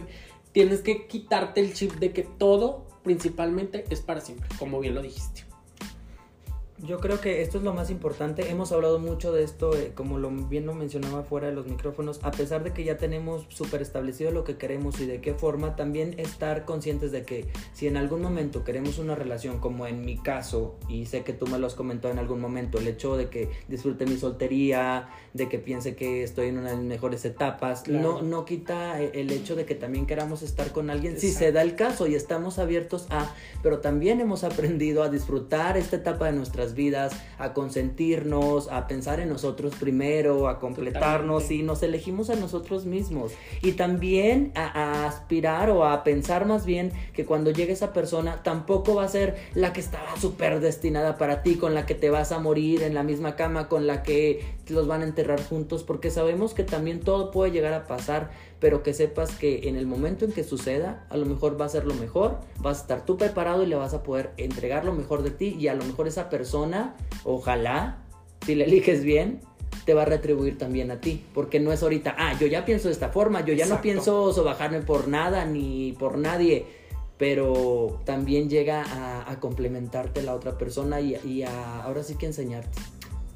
[0.52, 5.02] tienes que quitarte el chip de que todo principalmente es para siempre, como bien lo
[5.02, 5.49] dijiste.
[6.82, 8.50] Yo creo que esto es lo más importante.
[8.50, 12.20] Hemos hablado mucho de esto, eh, como lo bien lo mencionaba fuera de los micrófonos.
[12.24, 15.76] A pesar de que ya tenemos súper establecido lo que queremos y de qué forma,
[15.76, 20.18] también estar conscientes de que si en algún momento queremos una relación, como en mi
[20.18, 23.30] caso, y sé que tú me lo has comentado en algún momento, el hecho de
[23.30, 27.82] que disfrute mi soltería, de que piense que estoy en una de mis mejores etapas,
[27.82, 28.22] claro.
[28.22, 31.34] no, no quita el hecho de que también queramos estar con alguien, Exacto.
[31.34, 35.78] si se da el caso y estamos abiertos a, pero también hemos aprendido a disfrutar
[35.78, 41.56] esta etapa de nuestras vidas, a consentirnos, a pensar en nosotros primero, a completarnos Totalmente.
[41.56, 43.34] y nos elegimos a nosotros mismos.
[43.62, 48.44] Y también a, a, aspirar o a pensar más bien que cuando llegue esa persona
[48.44, 52.10] tampoco va a ser la que estaba súper destinada para ti, con la que te
[52.10, 55.84] vas a morir en la misma cama, con la que los van a enterrar juntos,
[55.84, 59.88] porque sabemos que también todo puede llegar a pasar, pero que sepas que en el
[59.88, 63.06] momento en que suceda, a lo mejor va a ser lo mejor, vas a estar
[63.06, 65.86] tú preparado y le vas a poder entregar lo mejor de ti y a lo
[65.86, 68.04] mejor esa persona, ojalá,
[68.46, 69.40] si le eliges bien,
[69.86, 71.24] te va a retribuir también a ti.
[71.34, 74.34] Porque no es ahorita, ah, yo ya pienso de esta forma, yo ya no pienso
[74.34, 76.66] sobajarme por nada ni por nadie.
[77.18, 82.28] Pero también llega a, a complementarte la otra persona y, y a ahora sí que
[82.28, 82.80] enseñarte.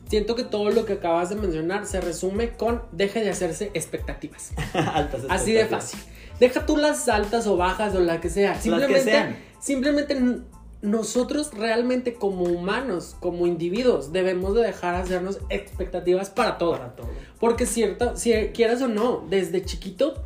[0.10, 4.51] Siento que todo lo que acabas de mencionar se resume con deje de hacerse expectativas.
[4.74, 5.91] Altas Así de expectativas.
[5.91, 5.99] fácil.
[6.39, 8.60] Deja tú las altas o bajas o la que sea.
[8.60, 9.36] Simplemente, sean.
[9.60, 10.39] simplemente n-
[10.82, 16.72] nosotros realmente como humanos, como individuos, debemos de dejar hacernos expectativas para todo.
[16.74, 17.08] Para todo.
[17.39, 20.24] Porque cierto, si quieras o no, desde chiquito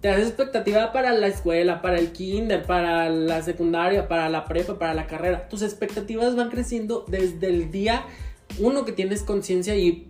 [0.00, 4.78] te haces expectativa para la escuela, para el kinder, para la secundaria, para la prepa,
[4.78, 5.48] para la carrera.
[5.48, 8.04] Tus expectativas van creciendo desde el día
[8.58, 10.08] uno que tienes conciencia y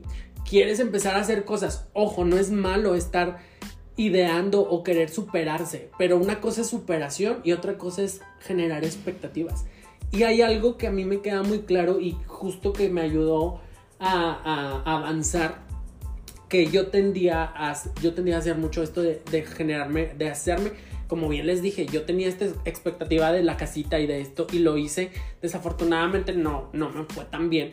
[0.49, 1.87] quieres empezar a hacer cosas.
[1.93, 3.39] Ojo, no es malo estar
[3.97, 9.67] ideando o querer superarse, pero una cosa es superación y otra cosa es generar expectativas.
[10.11, 13.61] Y hay algo que a mí me queda muy claro y justo que me ayudó
[13.99, 15.63] a, avanzar
[16.49, 20.73] que yo tendía a, yo tendía a hacer mucho esto de, de generarme, de hacerme,
[21.13, 24.61] como bien les dije, yo tenía esta expectativa de la casita y de esto y
[24.61, 25.11] lo hice.
[25.43, 27.73] Desafortunadamente no, no me fue tan bien,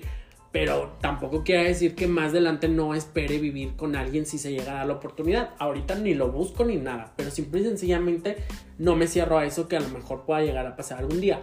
[0.51, 4.71] pero tampoco quiere decir que más adelante no espere vivir con alguien si se llega
[4.71, 5.51] a dar la oportunidad.
[5.59, 8.37] Ahorita ni lo busco ni nada, pero simple y sencillamente
[8.79, 11.41] no me cierro a eso que a lo mejor pueda llegar a pasar algún día.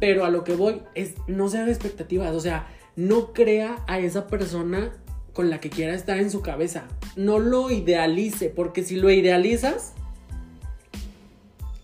[0.00, 4.00] Pero a lo que voy es no se haga expectativas, o sea, no crea a
[4.00, 4.92] esa persona
[5.32, 6.88] con la que quiera estar en su cabeza.
[7.14, 9.92] No lo idealice, porque si lo idealizas,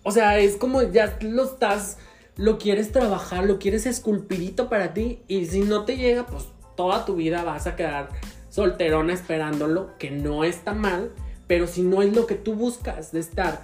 [0.03, 1.99] o sea, es como ya lo estás,
[2.37, 7.05] lo quieres trabajar, lo quieres esculpidito para ti, y si no te llega, pues toda
[7.05, 8.09] tu vida vas a quedar
[8.49, 11.11] solterona esperándolo, que no está mal,
[11.47, 13.61] pero si no es lo que tú buscas de estar,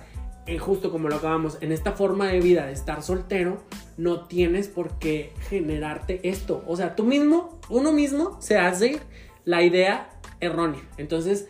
[0.47, 3.63] eh, justo como lo acabamos, en esta forma de vida de estar soltero,
[3.97, 6.65] no tienes por qué generarte esto.
[6.67, 9.01] O sea, tú mismo, uno mismo se hace
[9.45, 10.83] la idea errónea.
[10.97, 11.49] Entonces,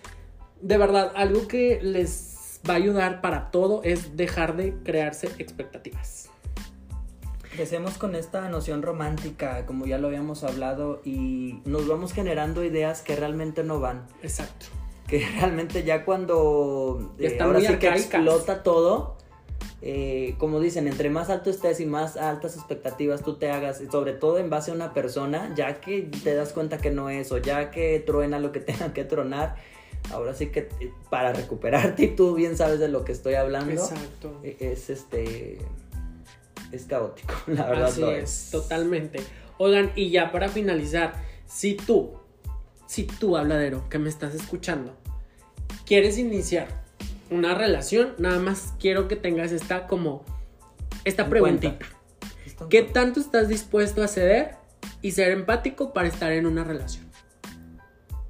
[0.60, 6.29] de verdad, algo que les va a ayudar para todo es dejar de crearse expectativas.
[7.60, 13.02] Crecemos con esta noción romántica, como ya lo habíamos hablado, y nos vamos generando ideas
[13.02, 14.06] que realmente no van.
[14.22, 14.64] Exacto.
[15.06, 19.18] Que realmente ya cuando Ya eh, ahora muy sí que explota todo,
[19.82, 24.14] eh, como dicen, entre más alto estés y más altas expectativas tú te hagas, sobre
[24.14, 27.36] todo en base a una persona, ya que te das cuenta que no es, o
[27.36, 29.56] ya que truena lo que tenga que tronar,
[30.10, 33.72] ahora sí que eh, para recuperarte, y tú bien sabes de lo que estoy hablando,
[33.72, 34.40] Exacto.
[34.42, 35.58] es este...
[36.72, 37.88] Es caótico, la verdad.
[37.88, 39.20] Así lo es, totalmente.
[39.58, 41.14] Oigan, y ya para finalizar,
[41.46, 42.12] si tú,
[42.86, 44.96] si tú, habladero, que me estás escuchando,
[45.84, 46.68] quieres iniciar
[47.30, 50.24] una relación, nada más quiero que tengas esta como,
[51.04, 51.78] esta En preguntita.
[51.78, 52.68] cuenta.
[52.68, 54.56] ¿Qué tanto estás dispuesto a ceder
[55.02, 57.06] y ser empático para estar en una relación?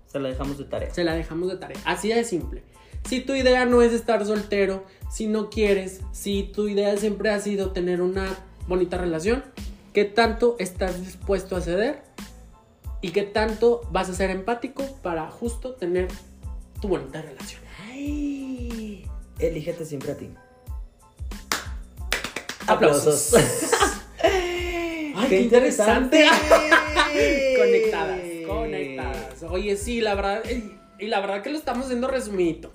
[0.06, 0.92] Se la dejamos de tarea.
[0.92, 1.78] Se la dejamos de tarea.
[1.84, 2.62] Así de simple.
[3.08, 7.40] Si tu idea no es estar soltero, si no quieres, si tu idea siempre ha
[7.40, 8.38] sido tener una
[8.68, 9.44] bonita relación,
[9.92, 12.02] ¿qué tanto estás dispuesto a ceder?
[13.02, 16.08] ¿Y qué tanto vas a ser empático para justo tener
[16.80, 17.60] tu bonita relación?
[17.82, 19.04] Ay,
[19.38, 20.30] elígete siempre a ti.
[22.68, 23.34] Aplausos.
[24.22, 26.24] Ay, qué interesante.
[27.58, 29.42] conectadas, conectadas.
[29.48, 30.42] Oye, sí, la verdad,
[31.00, 32.70] y la verdad que lo estamos haciendo resumidito.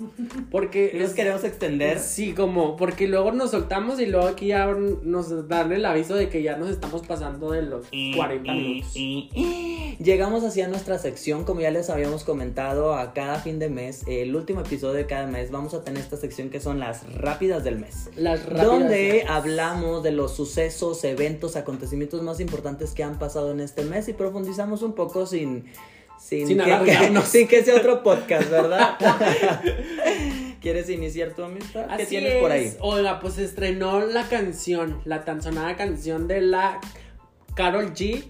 [0.52, 2.00] Porque Nos queremos extender.
[2.00, 6.30] Sí, como, porque luego nos soltamos y luego aquí ya nos dan el aviso de
[6.30, 8.94] que ya nos estamos pasando de los 40 minutos.
[10.00, 14.36] Llegamos hacia nuestra sección, como ya les habíamos comentado, a cada fin de mes, el
[14.36, 17.80] último episodio de cada mes, vamos a tener esta sección que son las rápidas del
[17.80, 18.10] mes.
[18.16, 23.60] Las rápidas Donde hablamos de los sucesos, eventos, acontecimientos más importantes que han pasado en
[23.60, 25.66] este mes y profundizamos un poco sin,
[26.26, 27.26] sin, Sin que, alargarnos.
[27.28, 28.98] sin que sea otro podcast, ¿verdad?
[30.62, 31.86] ¿Quieres iniciar tu amistad?
[31.86, 32.74] ¿Qué Así tienes por ahí?
[32.80, 36.82] Oiga, pues estrenó la canción, la tan sonada canción de la
[37.54, 38.24] Carol G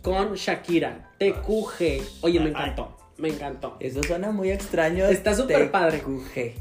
[0.00, 2.20] con Shakira, TQG.
[2.20, 3.76] Oye, me encantó, me encantó.
[3.80, 5.06] Eso suena muy extraño.
[5.06, 5.98] Está súper padre.
[5.98, 6.54] TQG.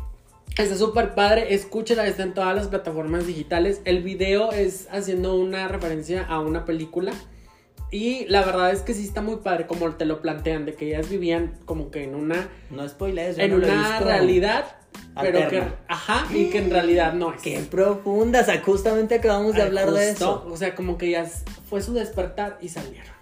[0.58, 3.82] Está súper padre, escúchela, está en todas las plataformas digitales.
[3.86, 7.14] El video es haciendo una referencia a una película.
[7.92, 10.88] Y la verdad es que sí está muy padre como te lo plantean, de que
[10.90, 14.06] ellas vivían como que en una, No spoilees, yo en no lo he una visto.
[14.06, 14.66] realidad,
[15.20, 17.42] pero que, ajá, y que en realidad no es.
[17.42, 20.46] Qué profunda, o sea, justamente acabamos de Ay, hablar de justo, eso.
[20.52, 21.26] O sea, como que ya
[21.68, 23.19] fue su despertar y salieron.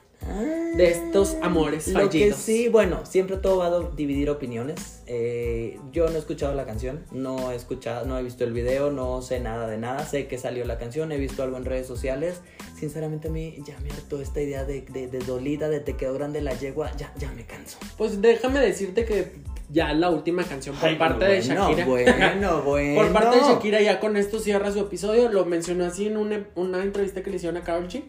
[0.75, 2.39] De estos amores Lo que fallidos.
[2.39, 5.01] sí, bueno, siempre todo va a dividir opiniones.
[5.07, 8.91] Eh, yo no he escuchado la canción, no he escuchado, no he visto el video,
[8.91, 10.05] no sé nada de nada.
[10.05, 12.41] Sé que salió la canción, he visto algo en redes sociales.
[12.77, 16.13] Sinceramente a mí ya me hartó esta idea de, de, de dolida, de te quedó
[16.13, 17.77] grande la yegua, ya, ya me canso.
[17.97, 19.31] Pues déjame decirte que
[19.69, 21.85] ya la última canción por Ay, parte de bueno, Shakira.
[21.85, 23.01] Bueno, bueno.
[23.01, 25.29] Por parte de Shakira, ya con esto cierra su episodio.
[25.29, 28.03] Lo mencionó así en una, una entrevista que le hicieron a Karol G.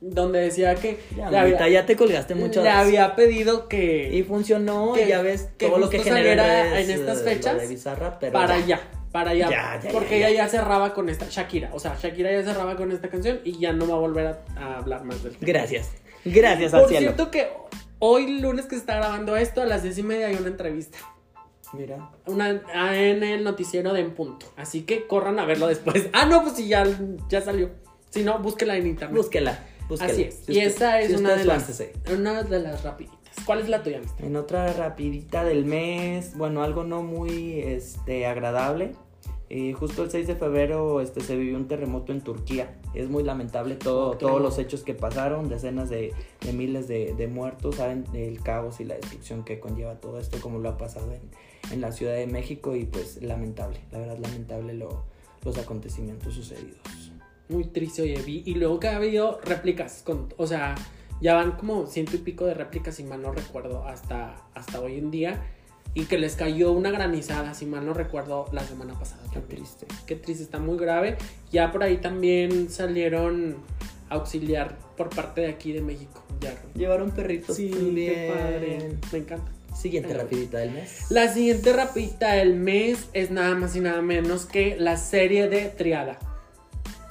[0.00, 2.62] Donde decía que Ya, le, había, ya te colgaste mucho.
[2.62, 6.88] le había pedido que Y funcionó, que- y ya ves que todo lo que redes,
[6.88, 7.56] en estas fechas
[8.20, 8.80] pero para allá,
[9.10, 9.50] para allá.
[9.50, 10.48] Ya, ya, porque ella ya.
[10.48, 11.70] cerraba con esta, Shakira.
[11.72, 14.44] O sea, Shakira ya cerraba con esta canción y ya no va a volver a,
[14.56, 15.46] a hablar más del tema.
[15.52, 15.90] Gracias.
[16.24, 17.06] Gracias al Por cielo.
[17.06, 17.48] cierto que
[17.98, 20.98] hoy lunes que se está grabando esto, a las diez y media hay una entrevista.
[21.72, 22.10] Mira.
[22.26, 22.50] Una,
[22.96, 24.46] en el noticiero de En Punto.
[24.56, 26.06] Así que corran a verlo después.
[26.12, 26.84] Ah, no, pues sí, ya,
[27.28, 27.70] ya salió.
[28.10, 29.16] Si no, búsquela en internet.
[29.16, 29.58] Búsquela.
[29.88, 30.12] Búsquela.
[30.12, 30.34] Así es.
[30.46, 33.18] Si y usted- esa es si una, de las, una de las rapiditas.
[33.44, 34.24] ¿Cuál es la tuya, mister?
[34.26, 38.92] En otra rapidita del mes, bueno, algo no muy este, agradable.
[39.50, 42.76] Eh, justo el 6 de febrero este, se vivió un terremoto en Turquía.
[42.94, 46.12] Es muy lamentable todo, todos los hechos que pasaron, decenas de,
[46.44, 50.38] de miles de, de muertos, saben el caos y la destrucción que conlleva todo esto,
[50.42, 51.22] como lo ha pasado en,
[51.72, 55.04] en la Ciudad de México y pues lamentable, la verdad lamentable lo-
[55.44, 57.07] los acontecimientos sucedidos.
[57.48, 58.42] Muy triste, oye, vi.
[58.46, 60.02] Y luego que ha habido réplicas.
[60.04, 60.74] Con, o sea,
[61.20, 64.98] ya van como ciento y pico de réplicas, si mal no recuerdo, hasta, hasta hoy
[64.98, 65.42] en día.
[65.94, 69.22] Y que les cayó una granizada, si mal no recuerdo, la semana pasada.
[69.32, 69.62] Qué también.
[69.62, 69.86] triste.
[70.06, 71.16] Qué triste, está muy grave.
[71.50, 73.56] Ya por ahí también salieron
[74.10, 76.22] a auxiliar por parte de aquí de México.
[76.40, 76.54] Ya.
[76.74, 78.78] Llevaron perritos Sí, qué padre.
[79.12, 79.50] Me encanta.
[79.74, 81.06] Siguiente Pero- rapidita del mes.
[81.10, 85.66] La siguiente rapidita del mes es nada más y nada menos que la serie de
[85.66, 86.18] Triada.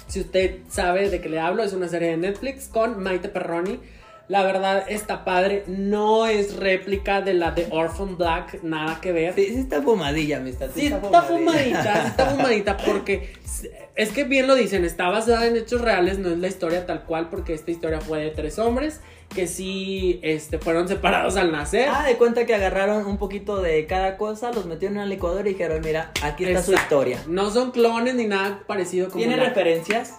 [0.07, 3.79] Si usted sabe de qué le hablo, es una serie de Netflix con Maite Perroni.
[4.29, 9.35] La verdad está padre, no es réplica de la de Orphan Black, nada que ver.
[9.35, 10.69] Sí, sí está fumadilla, amistad.
[10.75, 13.33] Sí, está fumadita, sí está fumadita, porque
[13.95, 17.05] es que bien lo dicen, está basada en hechos reales, no es la historia tal
[17.05, 18.99] cual, porque esta historia fue de tres hombres
[19.33, 21.89] que sí este, fueron separados al nacer.
[21.91, 25.47] Ah, de cuenta que agarraron un poquito de cada cosa, los metieron en una licuadora
[25.49, 27.21] y dijeron, mira, aquí está su historia.
[27.27, 30.15] No son clones ni nada parecido como ¿Tiene la- referencias?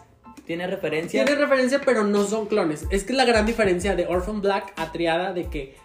[0.47, 1.27] ¿Tiene referencias?
[1.27, 2.87] Tiene referencia, pero no son clones.
[2.91, 5.77] Es que es la gran diferencia de Orphan Black a Triada de que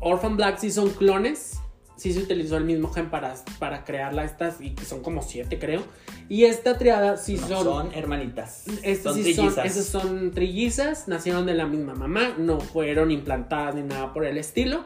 [0.00, 1.60] Orphan Black sí son clones.
[1.96, 5.58] Sí se utilizó el mismo gen para, para crearla estas y que son como siete
[5.58, 5.82] creo.
[6.28, 7.64] Y esta triada sí No, son...
[7.64, 8.64] son hermanitas.
[8.82, 9.64] Estas son sí son, trillizas.
[9.66, 14.36] esas son trillizas, nacieron de la misma mamá, no fueron implantadas ni nada por el
[14.36, 14.84] estilo.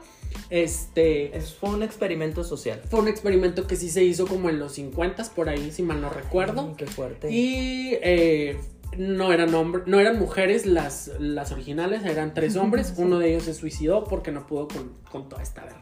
[0.49, 2.81] Este Es- fue un experimento social.
[2.89, 6.01] fue un experimento que sí se hizo como en los 50 por ahí, si mal
[6.01, 6.67] no recuerdo.
[6.69, 7.31] Ay, qué fuerte.
[7.33, 8.59] Y eh,
[8.97, 12.95] no eran hombres, no eran mujeres las, las originales, eran tres hombres.
[12.97, 15.81] Uno de ellos se suicidó porque no pudo con, con toda esta verdad.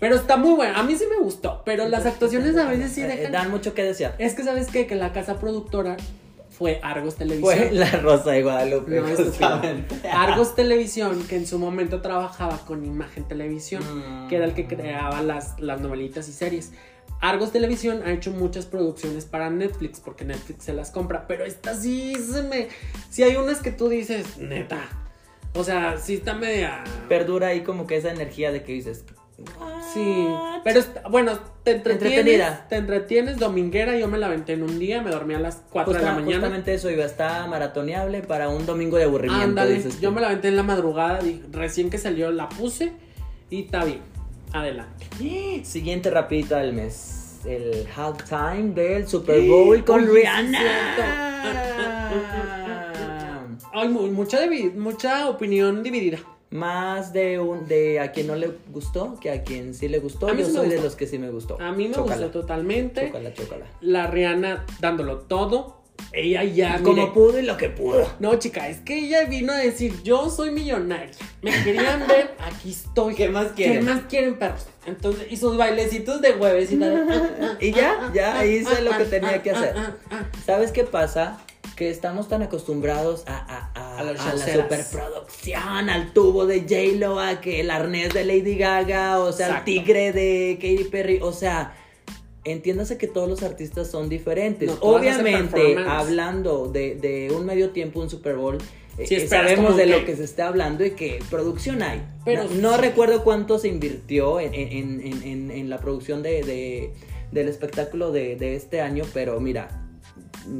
[0.00, 0.76] Pero está muy bueno.
[0.78, 3.32] A mí sí me gustó, pero las actuaciones a veces sí Eh, dejan.
[3.32, 4.14] Dan mucho que desear.
[4.18, 4.86] Es que sabes qué?
[4.86, 5.96] que la casa productora
[6.50, 7.54] fue Argos Televisión.
[7.56, 9.30] Fue la Rosa de Guadalupe, No, estúpido.
[9.30, 10.08] justamente.
[10.10, 14.28] Argos Televisión, que en su momento trabajaba con Imagen Televisión, Mm.
[14.28, 16.72] que era el que creaba las, las novelitas y series.
[17.20, 21.74] Argos Televisión ha hecho muchas producciones para Netflix, porque Netflix se las compra, pero esta
[21.74, 22.68] sí se me...
[23.10, 24.80] Si hay unas que tú dices, neta.
[25.54, 26.84] O sea, sí está media...
[27.08, 29.04] Perdura ahí como que esa energía de que dices.
[29.92, 30.26] Sí,
[30.64, 30.80] pero
[31.10, 32.66] bueno, te entretienes, Entretenida.
[32.70, 35.92] te entretienes, dominguera, yo me la aventé en un día, me dormí a las 4
[35.92, 36.34] de la mañana.
[36.36, 39.44] Justamente eso iba, está maratoneable para un domingo de aburrimiento.
[39.44, 41.20] Ándale, dices yo me la aventé en la madrugada,
[41.52, 42.92] recién que salió la puse
[43.50, 44.00] y está bien.
[44.52, 45.06] Adelante.
[45.64, 47.40] Siguiente rapidita del mes.
[47.44, 50.58] El halftime del Super Bowl con sí Rihanna.
[53.74, 54.38] Hay mu- mucha,
[54.74, 56.18] mucha opinión dividida.
[56.50, 60.28] Más de un de a quien no le gustó que a quien sí le gustó.
[60.32, 60.84] Yo sí soy de gustó.
[60.84, 61.60] los que sí me gustó.
[61.60, 63.06] A mí me Chócala, gustó totalmente.
[63.08, 63.66] Chócala, chócala.
[63.80, 65.76] La Rihanna dándolo todo.
[66.12, 66.80] Ella ya.
[66.82, 68.06] Como mire, pudo y lo que pudo.
[68.20, 71.10] No, chica, es que ella vino a decir: Yo soy millonaria.
[71.42, 73.14] Me querían ver, aquí estoy.
[73.14, 73.84] ¿Qué más ¿Qué quieren?
[73.86, 74.66] más quieren, perros?
[74.86, 77.56] Entonces, y sus bailecitos de jueves y tal.
[77.60, 79.74] Y ya, ya hice lo que Ah, tenía ah, que ah, hacer.
[79.76, 80.26] ah, ah.
[80.44, 81.38] ¿Sabes qué pasa?
[81.76, 83.34] Que estamos tan acostumbrados a,
[83.98, 89.32] a, la superproducción, al tubo de J-Lo, a que el arnés de Lady Gaga, o
[89.32, 91.74] sea, al tigre de Katy Perry, o sea,
[92.44, 94.68] entiéndase que todos los artistas son diferentes.
[94.68, 98.58] No, Obviamente, hablando de, de un medio tiempo, un Super Bowl,
[99.04, 102.00] Sí, eh, sabemos de que- lo que se está hablando y que producción hay.
[102.24, 106.42] Pero- no, no recuerdo cuánto se invirtió en, en- en- en- en la producción de,
[106.42, 106.90] de-
[107.30, 109.85] del espectáculo de, de este año, pero mira,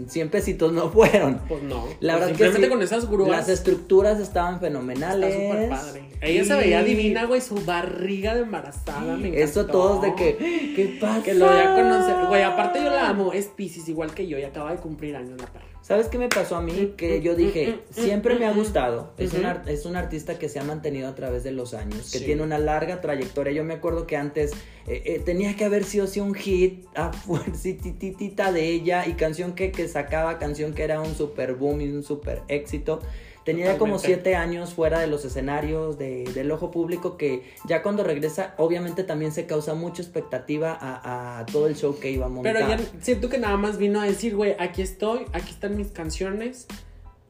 [0.09, 1.41] 100 pesitos no fueron.
[1.49, 1.85] Pues no.
[2.01, 3.31] La Pues verdad que simplemente sí, con esas grúas.
[3.31, 5.35] Las estructuras estaban Está fenomenales.
[5.35, 6.05] súper padre.
[6.21, 10.37] Ella se Y veía divina, güey, su barriga de embarazada, me Eso todos de que,
[10.75, 11.23] ¿qué pasa?
[11.23, 12.27] Que lo voy a conocer.
[12.29, 15.39] Güey, aparte yo la amo, es Pisces igual que yo y acaba de cumplir años
[15.41, 15.66] la perra.
[15.87, 16.95] ¿Sabes qué me pasó a mí?
[16.97, 19.13] Que yo dije, siempre me ha gustado.
[19.19, 19.43] Es, Ujú.
[19.43, 22.25] un, es un artista que se ha mantenido a través de los años, que Sí.
[22.25, 23.53] tiene una larga trayectoria.
[23.53, 24.51] Yo me acuerdo que antes
[24.89, 27.13] eh, eh, tenía que haber sido sí un hit a
[27.67, 31.89] fuercititita de ella y canción que, que sacaba, canción que era un super boom y
[31.89, 33.01] un super éxito.
[33.47, 34.23] Tenía ya como Totalmente.
[34.25, 39.05] siete años fuera de los escenarios, de- del ojo público, que ya cuando regresa, obviamente
[39.05, 42.53] también se causa mucha expectativa a, a todo el show que iba a montar.
[42.55, 45.89] Pero ya siento que nada más vino a decir, güey, aquí estoy, aquí están mis
[45.93, 46.67] canciones.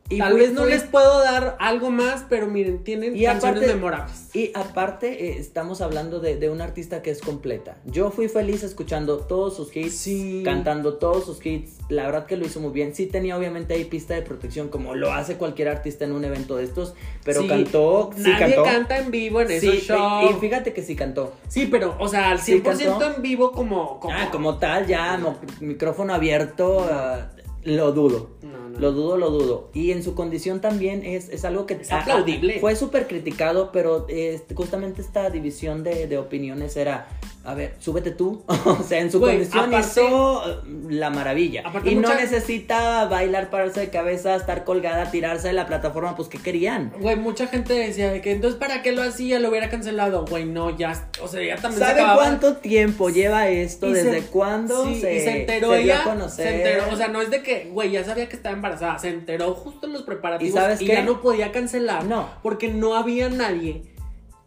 [0.08, 3.24] Y Tal fui- vez no fui- les puedo dar algo más, pero miren, tienen Y
[3.24, 4.28] canciones aparte- memorables.
[4.34, 7.76] Y aparte, eh, estamos hablando de, de un artista que es completa.
[7.86, 10.42] Yo fui feliz escuchando todos sus hits, Sí.
[10.44, 11.72] cantando todos sus hits.
[11.88, 12.94] La verdad que lo hizo muy bien.
[12.94, 16.56] Sí tenía obviamente ahí pista de protección, como lo hace cualquier artista en un evento
[16.56, 16.94] de estos.
[17.24, 18.62] Pero Sí, cantó, sí Nadie cantó.
[18.62, 20.30] canta en vivo en esos y- shows.
[20.30, 21.32] y fíjate que sí cantó.
[21.48, 23.16] Sí, pero, o sea, al Sí 100% cantó.
[23.16, 23.98] en vivo como...
[23.98, 24.14] como...
[24.14, 25.18] Ah, como tal, ya
[25.60, 27.28] micrófono abierto, ah,
[27.66, 28.30] lo dudo.
[28.42, 28.78] No, no.
[28.78, 29.70] Lo dudo, lo dudo.
[29.74, 31.74] Y en su condición también es, es algo que...
[31.74, 32.60] Es aplaudible.
[32.60, 37.08] fue súper criticado, pero este, justamente esta división de, de opiniones era,
[37.46, 38.44] a ver, súbete tú.
[38.64, 40.56] o sea, en su Güey, condición aparte- hizo eh,
[40.90, 41.62] la maravilla.
[41.64, 46.16] Aparte y no mucha- necesita bailar, pararse de cabeza, estar colgada, tirarse de la plataforma,
[46.16, 46.92] pues ¿qué querían?
[47.00, 50.24] Güey, mucha gente decía de que entonces para qué lo hacía, lo hubiera cancelado.
[50.28, 52.22] Güey, no, ya, o sea, ya también se ¿Sabe acababa.
[52.22, 53.88] cuánto tiempo lleva esto?
[53.88, 56.46] Y se- ¿Desde cuándo Sí, se, y se enteró se dio ella, a conocer?
[56.48, 59.08] se enteró, o sea, no es de que, güey, ya sabía que estaba embarazada, se
[59.10, 60.86] enteró justo en los preparativos ¿Y sabes qué?
[60.86, 62.28] ya no podía cancelar, No.
[62.42, 63.82] porque no había nadie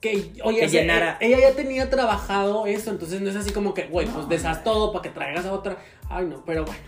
[0.01, 1.17] que, oye, Que o sea, llenara.
[1.19, 4.63] e- ella ya tenía trabajado eso, entonces no es así como que, güey, pues deshaz
[4.63, 5.77] todo para que traigas a otra,
[6.09, 6.79] ay no, pero bueno,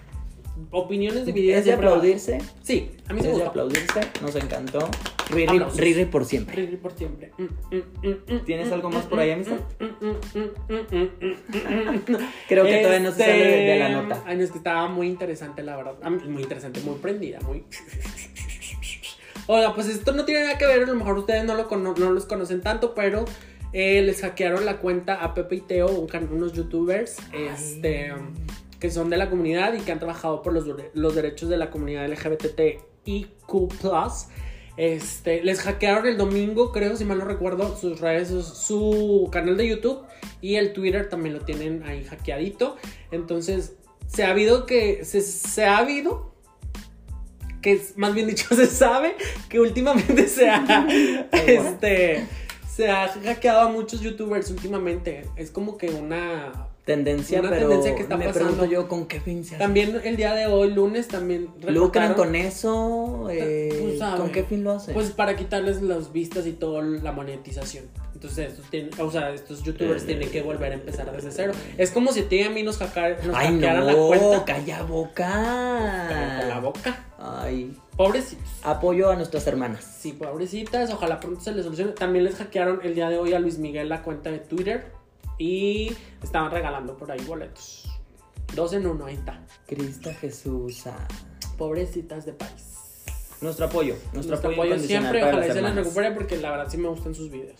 [0.71, 2.37] opiniones divididas ¿Es de va- aplaudirse?
[2.63, 3.49] Sí, a mí Es se me de gustó.
[3.49, 4.89] aplaudirse, nos encantó.
[5.29, 5.59] Riri.
[5.77, 6.55] Riri por siempre.
[6.57, 7.31] Riri por siempre.
[7.37, 9.57] Mm, mm, mm, mm, ¿Tienes mm, algo más mm, por ahí, mm, amistad?
[9.79, 11.25] mm, mm, mm, mm, mm,
[11.95, 12.27] mm, mm.
[12.49, 14.23] Creo que todavía no se sale de, de la Este, nota.
[14.25, 15.95] Ay, no, es que estaba muy interesante, la verdad.
[16.03, 17.63] Ah, Muy interesante, muy prendida, muy.
[19.53, 21.93] Oiga, pues esto no tiene nada que ver, a lo mejor ustedes no, lo cono-
[21.97, 23.25] no los conocen tanto, pero
[23.73, 28.13] eh, les hackearon la cuenta a Pepe y Teo, un unos youtubers este,
[28.79, 32.07] que son de la comunidad y que han trabajado por los derechos de la comunidad
[32.09, 33.73] LGBTIQ.
[34.77, 39.57] Este, les hackearon el domingo, creo, si mal no recuerdo, sus redes, su, su canal
[39.57, 39.99] de YouTube
[40.39, 42.77] y el Twitter también lo tienen ahí hackeadito.
[43.11, 43.75] Entonces,
[44.07, 45.03] se ha habido que.
[45.03, 46.30] Se, se ha habido.
[47.61, 49.15] Que es- más bien dicho, se sabe
[49.49, 50.87] que últimamente se ha.
[51.31, 52.25] este.
[52.73, 55.25] Se ha hackeado a muchos youtubers últimamente.
[55.35, 56.69] Es como que una.
[56.85, 58.49] Tendencia, Una pero tendencia que está me pasando.
[58.49, 59.63] pregunto yo con qué fin se hace.
[59.63, 61.49] También el día de hoy, lunes, también.
[61.67, 63.27] ¿Lucran con eso?
[63.29, 64.19] Eh, Pues.
[64.19, 64.93] ¿Con qué fin lo hacen?
[64.95, 67.85] Pues para quitarles las vistas y toda la monetización.
[68.15, 71.53] Entonces, estos, tienen, o sea, estos youtubers tienen que volver a empezar desde cero.
[71.77, 74.45] Es como si y a mí nos, hackear- nos Ay, hackearan la no, cuenta.
[74.45, 76.05] calla boca.
[76.09, 77.05] Cállate la boca.
[77.19, 78.47] Ay, Pobrecitos.
[78.63, 79.83] apoyo a nuestras hermanas.
[79.99, 80.91] Sí, pobrecitas.
[80.91, 81.91] Ojalá pronto se les solucione.
[81.93, 84.85] También les hackearon el día de hoy a Luis Miguel la cuenta de Twitter.
[85.41, 87.89] Y estaban regalando por ahí boletos.
[88.55, 89.43] Dos en uno, ahí está.
[89.65, 90.85] Cristo Jesús.
[90.85, 91.07] ah.
[91.57, 92.67] Pobrecitas de país.
[93.41, 95.19] Nuestro apoyo, nuestro, Nuestro apoyo, apoyo incondicional siempre.
[95.21, 95.85] para Ojalá y las se les hermanas.
[95.87, 97.59] recupere porque la verdad sí me gustan sus videos.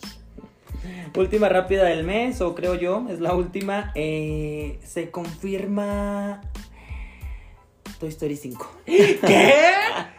[1.16, 3.90] Última rápida del mes, o creo yo, es la última.
[3.96, 6.40] Eh, se confirma
[7.98, 8.72] Toy Story 5.
[8.86, 9.18] ¿Qué?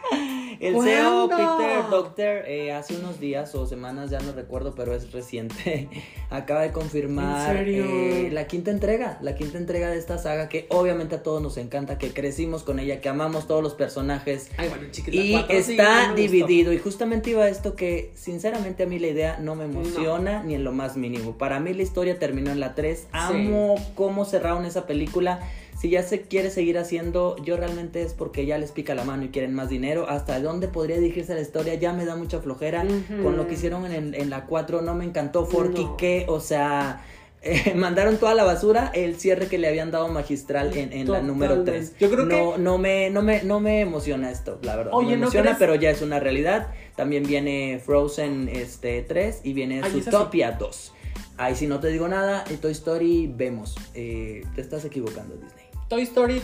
[0.60, 1.28] El CEO.
[1.28, 5.88] Peter Doctor eh, hace unos días o semanas, ya no recuerdo, pero es reciente,
[6.30, 11.16] acaba de confirmar eh, la quinta entrega, la quinta entrega de esta saga que obviamente
[11.16, 14.50] a todos nos encanta, que crecimos con ella, que amamos todos los personajes.
[14.56, 15.16] Ay, bueno, chiquita.
[15.16, 16.72] Y cuatro, está dividido.
[16.72, 20.54] Y justamente iba a esto que, sinceramente, a mí la idea no me emociona ni
[20.54, 21.36] en lo más mínimo.
[21.38, 23.08] Para mí la historia terminó en la 3.
[23.12, 25.40] Amo cómo cerraron esa película.
[25.84, 29.24] Si ya se quiere seguir haciendo, yo realmente es porque ya les pica la mano
[29.24, 30.08] y quieren más dinero.
[30.08, 32.86] Hasta dónde podría dirigirse la historia ya me da mucha flojera.
[33.22, 35.44] Con lo que hicieron en, en la 4 no me encantó.
[35.44, 35.96] Forky, No.
[35.98, 37.04] que, o sea.
[37.42, 41.20] eh, mandaron toda la basura el cierre que le habían dado magistral en, en la
[41.20, 41.90] número 3.
[41.90, 41.98] Totalmente.
[42.00, 44.94] Yo creo que- no, no me, no me, no me emociona esto, la verdad.
[44.94, 45.58] Oye, me ¿no emociona, crees?
[45.58, 46.68] pero ya es una realidad.
[46.96, 50.92] También viene Frozen este, 3 y viene Ay, esa Zootopia 2.
[51.36, 53.74] Ahí si no te digo nada, en Toy Story vemos.
[53.92, 55.63] Eh, te estás equivocando, Disney.
[55.88, 56.42] Toy Story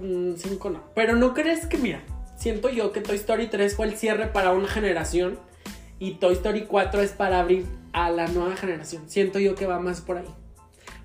[0.00, 0.80] 5 no.
[0.94, 2.02] Pero no crees que, mira,
[2.36, 5.38] siento yo que Toy Story 3 fue el cierre para una generación
[5.98, 9.02] y Toy Story 4 es para abrir a la nueva generación.
[9.08, 10.28] Siento yo que va más por ahí.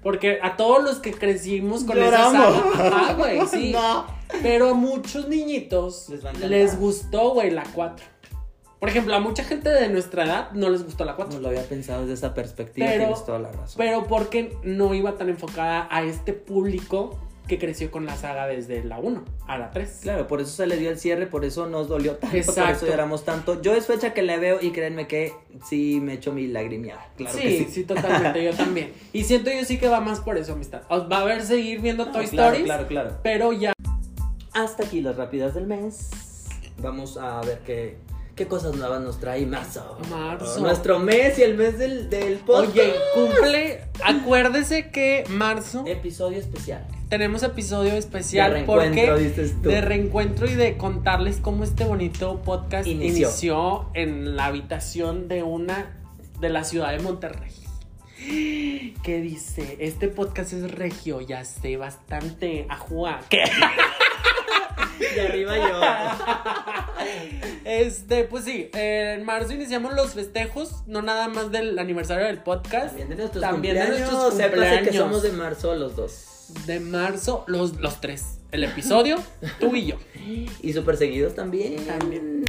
[0.02, 2.34] Porque a todos los que crecimos con Lloramos.
[2.58, 3.72] esa saga, ajá, güey, sí.
[3.74, 4.06] No.
[4.42, 6.08] Pero a muchos niñitos
[6.42, 8.06] les gustó, güey, la 4.
[8.80, 11.36] Por ejemplo, a mucha gente de nuestra edad no les gustó la 4.
[11.36, 13.76] No lo había pensado desde esa perspectiva, Pero- tienes toda la razón.
[13.78, 18.84] Pero porque no iba tan enfocada a este público que creció con la saga desde
[18.84, 20.00] la 1 a la 3.
[20.02, 22.72] Claro, por eso se le dio el cierre, por eso nos dolió tanto, por Exacto.
[22.78, 23.62] eso lloramos tanto.
[23.62, 25.34] Yo es fecha que le veo y créanme que
[25.68, 27.08] sí me echo mi lagrimeada.
[27.18, 27.84] Claro sí, que sí, sí.
[27.84, 28.94] totalmente, yo también.
[29.14, 30.82] Y siento yo sí que va más por eso, amistad.
[30.90, 33.20] Os va a ver seguir viendo No, Toy claro, Stories, Claro, claro.
[33.24, 33.74] pero ya
[34.54, 36.10] Hasta aquí las rápidas del mes.
[36.82, 37.98] Vamos a ver qué,
[38.36, 39.98] qué cosas nuevas nos trae marzo.
[40.10, 40.60] Marzo.
[40.60, 42.76] Nuestro mes y el mes del, del podcast.
[42.78, 46.86] Oye, cumple, acuérdese que marzo Episodio especial.
[47.10, 49.70] tenemos episodio especial De porque dices tú.
[49.70, 53.28] de reencuentro y de contarles cómo este bonito podcast Inició.
[53.28, 55.96] inició, en la habitación de una
[56.40, 57.52] de la ciudad de Monterrey.
[59.04, 63.20] Que dice, este podcast es regio, ya sé, bastante ajua.
[63.30, 63.44] ¿Qué?
[65.00, 65.82] Y arriba yo.
[67.66, 72.90] Este, pues sí, en marzo iniciamos los festejos, no nada más del aniversario del podcast,
[72.90, 74.12] También de nuestros También de cumpleaños.
[74.12, 76.26] nuestros Sépase que somos de marzo los dos.
[76.68, 78.38] de marzo, los, los tres.
[78.52, 79.18] El episodio,
[79.60, 79.98] tú y yo.
[80.62, 81.84] Y súper seguidos también.
[81.86, 82.45] También.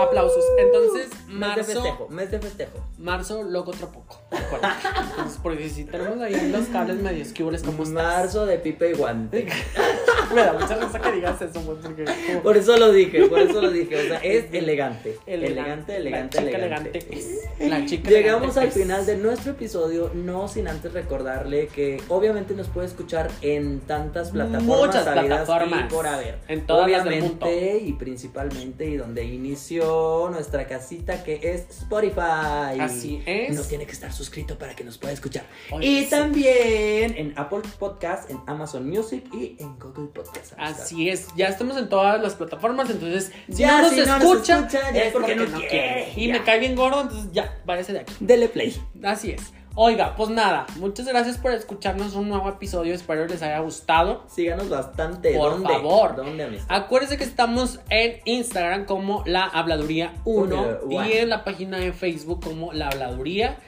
[0.00, 0.44] Aplausos.
[0.58, 2.78] Entonces, Mes de marzo, festejo, mes de festejo.
[2.98, 4.20] marzo, loco otro poco.
[4.30, 7.84] Entonces, porque si tenemos ahí los cables medio esquibles, como?
[7.84, 9.46] Marzo de pipe y guante.
[10.34, 13.38] Me da mucha risa que digas eso, güey, porque como- Por eso lo dije, por
[13.40, 13.96] eso lo dije.
[13.96, 15.16] O sea, es elegante.
[15.26, 16.98] Elegante, Elegante, elegante, la chica elegante.
[17.10, 17.38] es.
[17.70, 18.74] La chica Llegamos elegante al es.
[18.74, 24.30] final de nuestro episodio, no sin antes recordarle que obviamente nos puede escuchar en tantas
[24.30, 25.84] plataformas Muchas plataformas.
[25.90, 26.38] y por haber.
[26.48, 32.78] En todas las del obviamente y principalmente y donde inició nuestra casita que es Spotify.
[32.80, 33.56] Así es.
[33.56, 35.44] No tiene que estar suscrito para que nos pueda escuchar.
[35.70, 36.10] Oye, y sí.
[36.10, 40.52] también en Apple Podcast, en Amazon Music y en Google Podcast.
[40.58, 44.18] Así es, ya estamos en todas las plataformas, entonces si Ya, no nos si no
[44.18, 46.12] nos escucha, ya es porque no quiere.
[46.16, 46.34] Y ya.
[46.34, 48.14] me cae bien gordo, entonces ya, váyase de aquí.
[48.20, 48.76] Dele play.
[49.02, 49.52] Así es.
[49.80, 54.24] Oiga, pues nada, muchas gracias por escucharnos un nuevo episodio, espero les haya gustado.
[54.28, 55.34] Síganos bastante.
[55.36, 55.68] Por ¿Dónde?
[55.68, 56.16] favor.
[56.16, 56.66] ¿Dónde, amistad?
[56.76, 61.92] Acuérdense que estamos en Instagram como La Habladuría 1 Uno, y en la página de
[61.92, 63.58] Facebook como La Habladuría.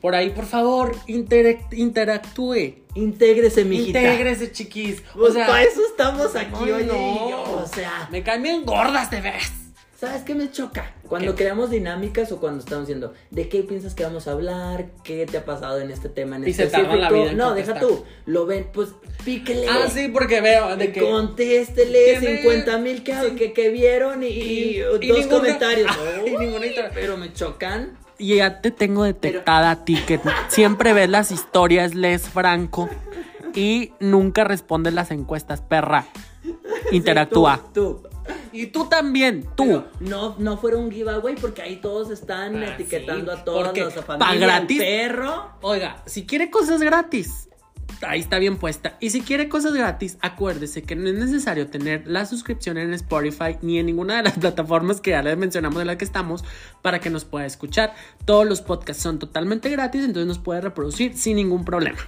[0.00, 2.76] Por ahí, por favor, interac- interactúe.
[2.94, 4.00] Intégrese, mijita.
[4.00, 5.02] Intégrese, chiquis.
[5.12, 6.84] Pues para eso estamos aquí, oye.
[6.86, 7.42] no.
[7.42, 9.52] O sea, Me caen bien gordas de veras.
[9.98, 10.94] ¿Sabes qué me choca?
[11.08, 11.42] Cuando ¿Qué?
[11.42, 14.86] creamos dinámicas o cuando estamos diciendo, ¿de qué piensas que vamos a hablar?
[15.02, 17.54] ¿Qué te ha pasado en este tema en Y se tardan la vida en no,
[17.54, 18.04] deja tú.
[18.26, 18.90] Lo ven, pues
[19.24, 19.66] píquele.
[19.68, 21.00] Ah, sí, porque veo de que.
[21.00, 23.30] Contéstele Tiene- 50 mil que, Sí.
[23.36, 24.40] que, que vieron y, Y-
[24.76, 25.90] y y dos ninguna- comentarios.
[26.26, 26.90] y ninguna historia.
[26.94, 27.98] Pero me chocan.
[28.18, 32.88] Y ya te tengo detectada a ti que siempre ves las historias, lees Franco
[33.54, 36.04] y nunca respondes las encuestas, perra.
[36.90, 37.56] Interactúa.
[37.56, 38.07] Sí, tú, tú.
[38.52, 39.64] Y tú también, tú.
[39.64, 43.76] Pero no, no fuera un giveaway porque ahí todos están Ah, etiquetando sí, a todos
[43.76, 44.78] los familia, gratis.
[44.78, 45.50] perro.
[45.60, 47.48] Oiga, si quiere cosas gratis,
[48.06, 48.96] ahí está bien puesta.
[49.00, 53.56] Y si quiere cosas gratis, acuérdese que no es necesario tener la suscripción en Spotify
[53.62, 56.44] ni en ninguna de las plataformas que ya les mencionamos de las que estamos
[56.82, 57.94] para que nos pueda escuchar.
[58.24, 61.98] Todos los podcasts son totalmente gratis, entonces nos puede reproducir sin ningún problema.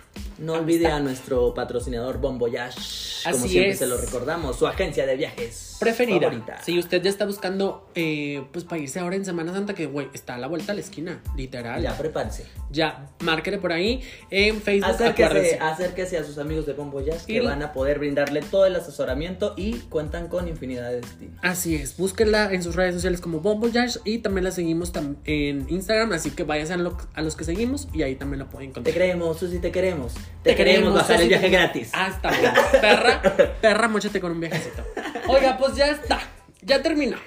[0.41, 2.78] No olvide a nuestro patrocinador Bon Voyage,
[3.24, 3.78] como Así siempre es.
[3.78, 6.20] se lo recordamos, su agencia de viajes Preferida.
[6.28, 6.62] favorita.
[6.64, 10.09] Si usted ya está buscando, eh, pues para irse ahora en Semana Santa, que güey,
[10.14, 11.82] está a la vuelta a la esquina, literal.
[11.82, 12.47] Ya, prepárese.
[12.70, 14.91] Ya, márquele por ahí en Facebook.
[14.95, 15.59] Acérquese, acuérdese.
[15.61, 18.74] acérquese a sus amigos de Bon Voyage que Y- van a poder brindarle todo el
[18.76, 21.38] asesoramiento y cuentan con infinidad de destinos.
[21.43, 25.16] Así es, búsquenla en sus redes sociales como Bombo Jars y también la seguimos tam-
[25.26, 28.47] en Instagram, así que váyanse a, lo- a los que seguimos y ahí también la
[28.49, 28.95] pueden Te encontrar.
[28.95, 30.14] queremos, Susi, te queremos.
[30.42, 31.90] Te, queremos bajar el viaje te- gratis.
[32.08, 32.52] Está bien.
[32.80, 33.22] Perra,
[33.60, 34.82] perra, mochate con un viajecito.
[35.28, 36.18] Oiga, pues ya está.
[36.62, 37.24] Ya terminamos.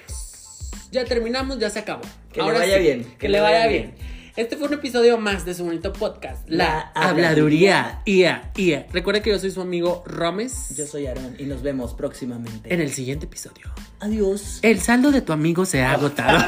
[0.90, 2.02] Ya terminamos, ya se acabó.
[2.32, 3.94] Que le vaya bien, Que, le vaya bien.
[4.36, 8.00] Este fue un episodio más de su bonito podcast, La, La Habladuría.
[8.04, 8.86] Ia, ia.
[8.92, 10.74] Recuerda que yo soy su amigo Romes.
[10.76, 12.72] Yo soy Aaron y nos vemos próximamente.
[12.74, 13.72] En el siguiente episodio.
[14.00, 14.58] Adiós.
[14.62, 16.46] El saldo de tu amigo se ha agotado.